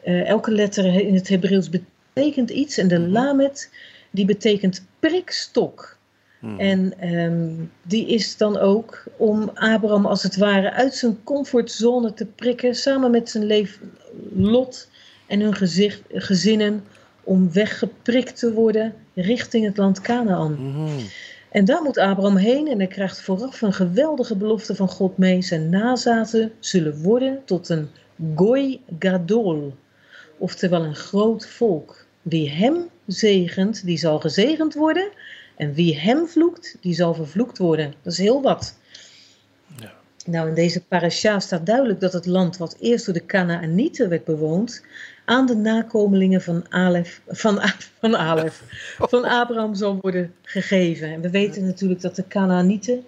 [0.04, 2.78] uh, elke letter in het Hebreeuws betekent iets.
[2.78, 3.10] En de mhm.
[3.10, 3.70] lamet,
[4.10, 5.96] die betekent prikstok.
[6.38, 6.60] Hmm.
[6.60, 12.26] En um, die is dan ook om Abraham als het ware uit zijn comfortzone te
[12.26, 13.80] prikken, samen met zijn leef
[14.34, 14.88] Lot
[15.26, 16.84] en hun gezicht, gezinnen,
[17.22, 20.54] om weggeprikt te worden richting het land Canaan.
[20.54, 20.98] Hmm.
[21.58, 25.42] En daar moet Abraham heen en hij krijgt vooraf een geweldige belofte van God mee.
[25.42, 27.88] Zijn nazaten zullen worden tot een
[28.34, 29.74] goy gadol
[30.36, 32.06] oftewel een groot volk.
[32.22, 35.08] Wie hem zegent, die zal gezegend worden.
[35.56, 37.94] En wie hem vloekt, die zal vervloekt worden.
[38.02, 38.74] Dat is heel wat.
[39.80, 39.92] Ja.
[40.26, 44.24] Nou, in deze parasha staat duidelijk dat het land wat eerst door de Canaanieten werd
[44.24, 44.84] bewoond,
[45.28, 47.60] aan de nakomelingen van Alef, van,
[48.00, 48.62] van, Alef,
[49.12, 51.12] van Abraham zal worden gegeven.
[51.12, 53.04] En we weten natuurlijk dat de Canaanieten,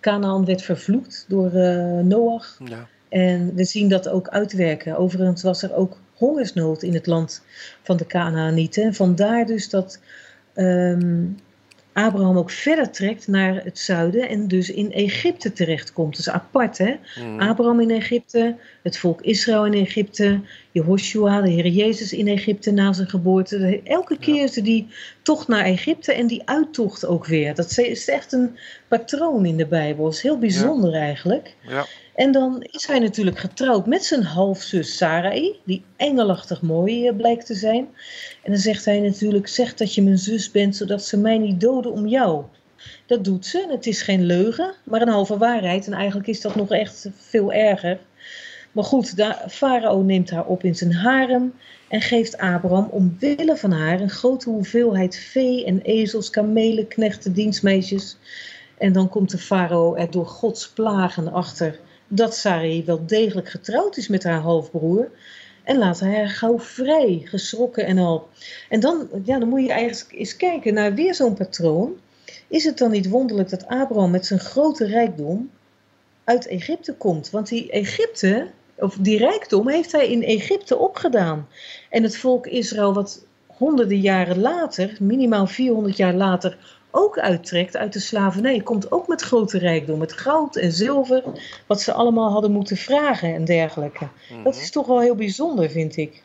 [0.00, 2.58] Canaan werd vervloekt door uh, Noach.
[2.64, 2.88] Ja.
[3.08, 4.96] En we zien dat ook uitwerken.
[4.96, 7.42] Overigens was er ook hongersnood in het land
[7.82, 8.94] van de Canaanieten.
[8.94, 10.00] Vandaar dus dat
[10.54, 11.38] um,
[11.92, 16.10] Abraham ook verder trekt naar het zuiden en dus in Egypte terechtkomt.
[16.10, 16.94] Dat is apart, hè?
[17.20, 17.40] Mm.
[17.40, 20.40] Abraham in Egypte, het volk Israël in Egypte,
[20.70, 23.80] Jehoshua, de Heer Jezus in Egypte na zijn geboorte.
[23.84, 24.88] Elke keer is er die
[25.22, 27.54] tocht naar Egypte en die uittocht ook weer.
[27.54, 30.04] Dat is echt een patroon in de Bijbel.
[30.04, 31.54] Dat is heel bijzonder eigenlijk.
[31.68, 31.86] Ja.
[32.14, 37.46] En dan is hij natuurlijk getrouwd met zijn halfzus Sarai, die engelachtig mooi eh, blijkt
[37.46, 37.88] te zijn.
[38.42, 41.60] En dan zegt hij natuurlijk, zeg dat je mijn zus bent, zodat ze mij niet
[41.60, 42.44] doden om jou.
[43.06, 45.86] Dat doet ze, het is geen leugen, maar een halve waarheid.
[45.86, 47.98] En eigenlijk is dat nog echt veel erger.
[48.72, 49.14] Maar goed,
[49.48, 51.54] Farao neemt haar op in zijn harem
[51.88, 58.16] en geeft Abraham omwille van haar een grote hoeveelheid vee en ezels, kamelen, knechten, dienstmeisjes.
[58.78, 61.78] En dan komt de farao er door Gods plagen achter
[62.14, 65.10] dat Sarai wel degelijk getrouwd is met haar halfbroer.
[65.64, 68.28] En laat hij haar gauw vrij, geschrokken en al.
[68.68, 71.92] En dan, ja, dan moet je eigenlijk eens kijken naar weer zo'n patroon.
[72.48, 75.50] Is het dan niet wonderlijk dat Abraham met zijn grote rijkdom
[76.24, 77.30] uit Egypte komt?
[77.30, 81.48] Want die Egypte, of die rijkdom, heeft hij in Egypte opgedaan.
[81.90, 87.92] En het volk Israël, wat honderden jaren later, minimaal 400 jaar later, ook uittrekt uit
[87.92, 91.22] de slavernij, komt ook met grote rijkdom, met goud en zilver,
[91.66, 94.08] wat ze allemaal hadden moeten vragen en dergelijke.
[94.44, 96.22] Dat is toch wel heel bijzonder, vind ik.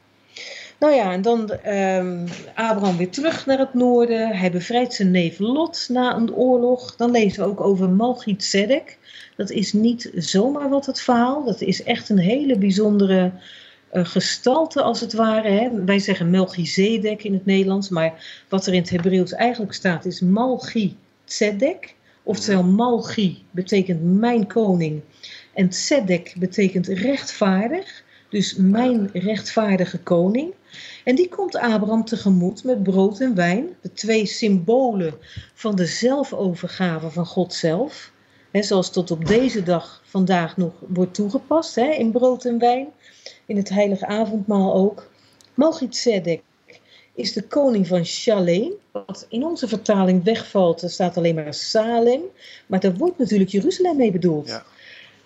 [0.79, 4.37] Nou ja, en dan um, Abraham weer terug naar het noorden.
[4.37, 6.95] Hij bevrijdt zijn neef Lot na een oorlog.
[6.95, 8.97] Dan lezen we ook over Malchit Zedek.
[9.35, 11.43] Dat is niet zomaar wat het verhaal.
[11.43, 13.31] Dat is echt een hele bijzondere
[13.91, 15.49] gestalte als het ware.
[15.49, 15.83] Hè.
[15.85, 20.21] Wij zeggen Melchizedek in het Nederlands, maar wat er in het Hebreeuws eigenlijk staat is
[20.21, 21.95] Malchi Tzedek.
[22.23, 25.01] Oftewel Malchi betekent mijn koning.
[25.53, 30.53] En tzedek betekent rechtvaardig, dus mijn rechtvaardige koning.
[31.03, 35.13] En die komt Abraham tegemoet met brood en wijn, de twee symbolen
[35.53, 38.11] van de zelfovergave van God zelf.
[38.51, 42.87] He, zoals tot op deze dag vandaag nog wordt toegepast he, in brood en wijn,
[43.47, 45.09] in het heilige avondmaal ook.
[45.53, 46.41] Melchizedek
[47.13, 50.81] is de koning van Shalem, wat in onze vertaling wegvalt.
[50.81, 52.21] Er staat alleen maar Salem,
[52.67, 54.47] maar daar wordt natuurlijk Jeruzalem mee bedoeld.
[54.47, 54.65] Ja.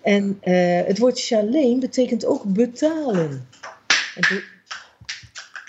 [0.00, 3.48] En uh, het woord Shalem betekent ook betalen.
[4.14, 4.42] En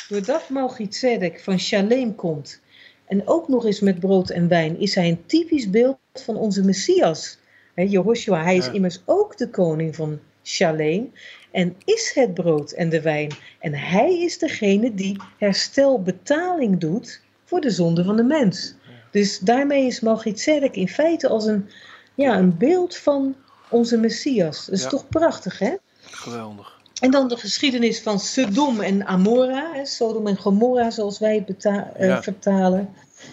[0.10, 2.62] doordat Malchizedek van Shalem komt
[3.06, 6.64] en ook nog eens met brood en wijn, is hij een typisch beeld van onze
[6.64, 7.38] Messias.
[7.74, 11.12] He, Jehoshua, hij is immers ook de koning van Shalem
[11.54, 13.32] en is het brood en de wijn.
[13.60, 18.76] En hij is degene die herstelbetaling doet voor de zonde van de mens.
[19.12, 21.70] Dus daarmee is Malchizedek in feite als een,
[22.16, 23.36] ja, een beeld van
[23.70, 24.66] onze Messias.
[24.66, 25.76] Dat is toch prachtig, hè?
[26.02, 26.82] Geweldig.
[27.02, 31.66] En dan de geschiedenis van Sodom en Amora, hè, Sodom en Gomorra zoals wij het
[31.66, 32.90] uh, vertalen.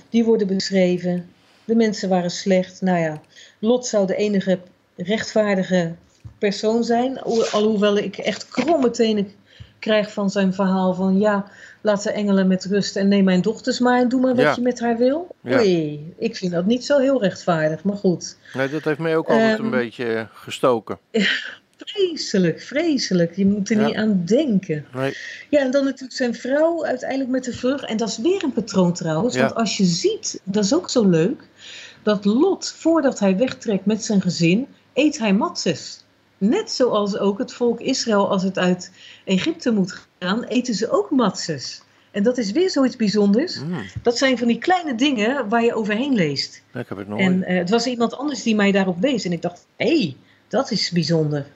[0.09, 1.31] Die worden beschreven.
[1.65, 2.81] De mensen waren slecht.
[2.81, 3.21] Nou ja,
[3.59, 4.59] Lot zou de enige
[4.97, 5.95] rechtvaardige
[6.41, 7.21] persoon zijn.
[7.53, 9.33] Alhoewel ik echt kromme tenen
[9.81, 13.79] krijg van zijn verhaal van ja, laat de engelen met rust en neem mijn dochters
[13.79, 15.35] maar en doe maar wat je met haar wil.
[15.41, 15.59] Ja.
[15.59, 18.37] Oei, ik vind dat niet zo heel rechtvaardig, maar goed.
[18.55, 20.99] Nee, dat heeft mij ook altijd een ehm, beetje gestoken.
[21.87, 23.37] Vreselijk, vreselijk.
[23.37, 24.87] Je moet er niet aan denken.
[24.95, 25.17] Nee.
[25.51, 27.85] Ja, en dan natuurlijk zijn vrouw uiteindelijk met de vrucht.
[27.85, 29.37] En dat is weer een patroon trouwens.
[29.37, 31.43] Want als je ziet, dat is ook zo leuk,
[32.03, 36.05] dat Lot, voordat hij wegtrekt met zijn gezin, eet hij matzes.
[36.41, 38.93] Net zoals ook het volk Israël, als het uit
[39.25, 41.83] Egypte moet gaan, eten ze ook matzes.
[42.11, 43.61] En dat is weer zoiets bijzonders.
[43.61, 43.83] Mm.
[44.03, 46.63] Dat zijn van die kleine dingen waar je overheen leest.
[46.75, 47.21] Ik heb het nooit.
[47.21, 49.25] En uh, het was iemand anders die mij daarop wees.
[49.25, 50.17] En ik dacht, hé, hey,
[50.49, 51.47] dat is bijzonder.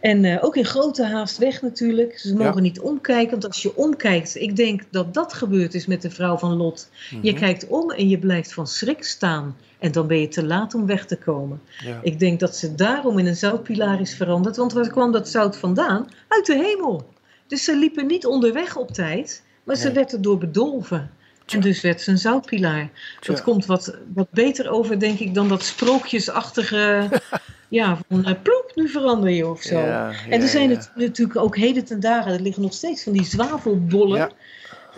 [0.00, 2.18] En uh, ook in grote haast weg natuurlijk.
[2.18, 6.02] Ze mogen niet omkijken, want als je omkijkt, ik denk dat dat gebeurd is met
[6.02, 6.90] de vrouw van Lot.
[7.22, 7.40] Je mhm.
[7.40, 9.56] kijkt om en je blijft van schrik staan.
[9.78, 11.60] En dan ben je te laat om weg te komen.
[11.84, 12.00] Ja.
[12.02, 14.56] Ik denk dat ze daarom in een zoutpilaar is veranderd.
[14.56, 16.08] Want waar kwam dat zout vandaan?
[16.28, 17.08] Uit de hemel.
[17.46, 21.10] Dus ze liepen niet onderweg op tijd, maar ze werd erdoor bedolven.
[21.46, 22.90] En dus werd ze een zoutpilaar.
[23.20, 27.08] Dat komt wat, wat beter over, denk ik, dan dat sprookjesachtige.
[27.70, 29.78] ja, van uh, ploep, nu verander je of zo.
[30.30, 33.24] en er zijn het, natuurlijk ook heden ten dagen, er liggen nog steeds van die
[33.24, 34.32] zwavelbollen.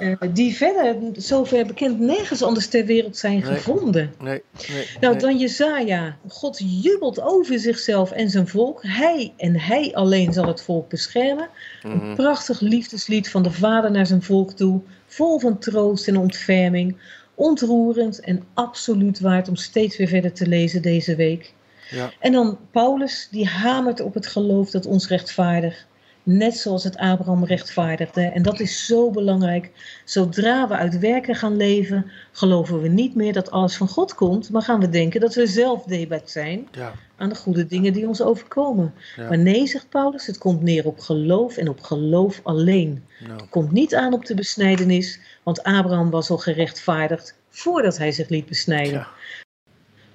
[0.00, 4.14] Uh, die verder, zover bekend, nergens anders ter wereld zijn gevonden.
[4.20, 4.42] Nee,
[4.72, 6.16] nee, nou, dan Jezaja.
[6.28, 8.82] God jubelt over zichzelf en zijn volk.
[8.82, 11.48] Hij en hij alleen zal het volk beschermen.
[11.82, 12.14] Een mhm.
[12.14, 14.80] prachtig liefdeslied van de vader naar zijn volk toe.
[15.06, 16.96] Vol van troost en ontferming.
[17.34, 21.52] Ontroerend en absoluut waard om steeds weer verder te lezen deze week.
[21.92, 22.12] Ja.
[22.18, 25.86] En dan Paulus, die hamert op het geloof dat ons rechtvaardig
[26.24, 28.22] Net zoals het Abraham rechtvaardigde.
[28.22, 29.70] En dat is zo belangrijk.
[30.04, 34.50] Zodra we uit werken gaan leven, geloven we niet meer dat alles van God komt,
[34.50, 36.92] maar gaan we denken dat we zelf debat zijn ja.
[37.16, 38.94] aan de goede dingen die ons overkomen.
[39.16, 43.04] Maar nee, zegt Paulus, het komt neer op geloof en op geloof alleen.
[43.24, 48.28] Het komt niet aan op de besnijdenis, want Abraham was al gerechtvaardigd voordat hij zich
[48.28, 49.06] liet besnijden.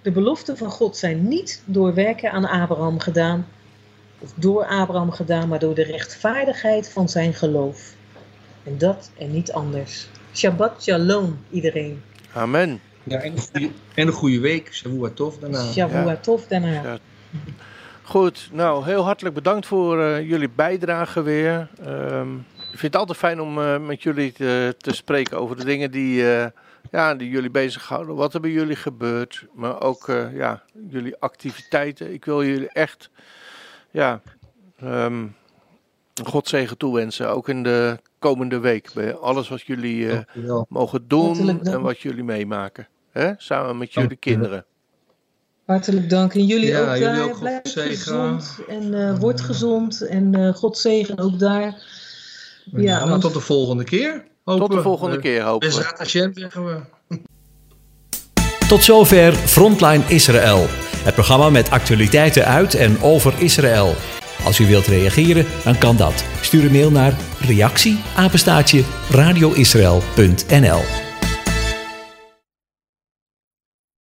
[0.07, 3.47] De beloften van God zijn niet door werken aan Abraham gedaan,
[4.19, 7.93] of door Abraham gedaan, maar door de rechtvaardigheid van zijn geloof.
[8.63, 10.07] En dat en niet anders.
[10.33, 12.01] Shabbat shalom iedereen.
[12.33, 12.79] Amen.
[13.03, 14.73] Ja, en, een goede, en een goede week.
[14.73, 15.71] Shavua tof daarna.
[15.71, 16.99] Shavua tof daarna.
[18.03, 21.69] Goed, nou heel hartelijk bedankt voor uh, jullie bijdrage weer.
[21.87, 25.65] Um, ik vind het altijd fijn om uh, met jullie te, te, spreken over de
[25.65, 26.45] dingen die, uh,
[26.91, 28.15] ja, die jullie bezighouden.
[28.15, 32.13] Wat er bij jullie gebeurt, maar ook ja, jullie activiteiten.
[32.13, 33.09] Ik wil jullie echt
[33.91, 34.21] ja,
[34.83, 35.35] um,
[36.23, 37.29] God zegen toewensen.
[37.29, 38.91] Ook in de komende week.
[38.93, 42.87] Bij alles wat jullie uh, mogen doen en wat jullie meemaken.
[43.11, 43.31] Hè?
[43.37, 44.65] Samen met jullie kinderen.
[45.65, 46.33] Hartelijk dank.
[46.33, 50.01] En jullie ja, ook jullie Ook Blijf gezond en uh, word gezond.
[50.01, 51.83] En uh, God zegen ook daar.
[52.71, 54.25] Ja, nou, tot de volgende keer.
[54.47, 54.67] Hopen.
[54.67, 55.93] Tot de volgende keer hopen we.
[55.97, 56.79] Hashem zeggen we.
[58.67, 60.65] Tot zover Frontline Israël.
[61.03, 63.95] Het programma met actualiteiten uit en over Israël.
[64.45, 66.23] Als u wilt reageren, dan kan dat.
[66.41, 67.99] Stuur een mail naar reactie
[69.09, 71.06] radioisrael.nl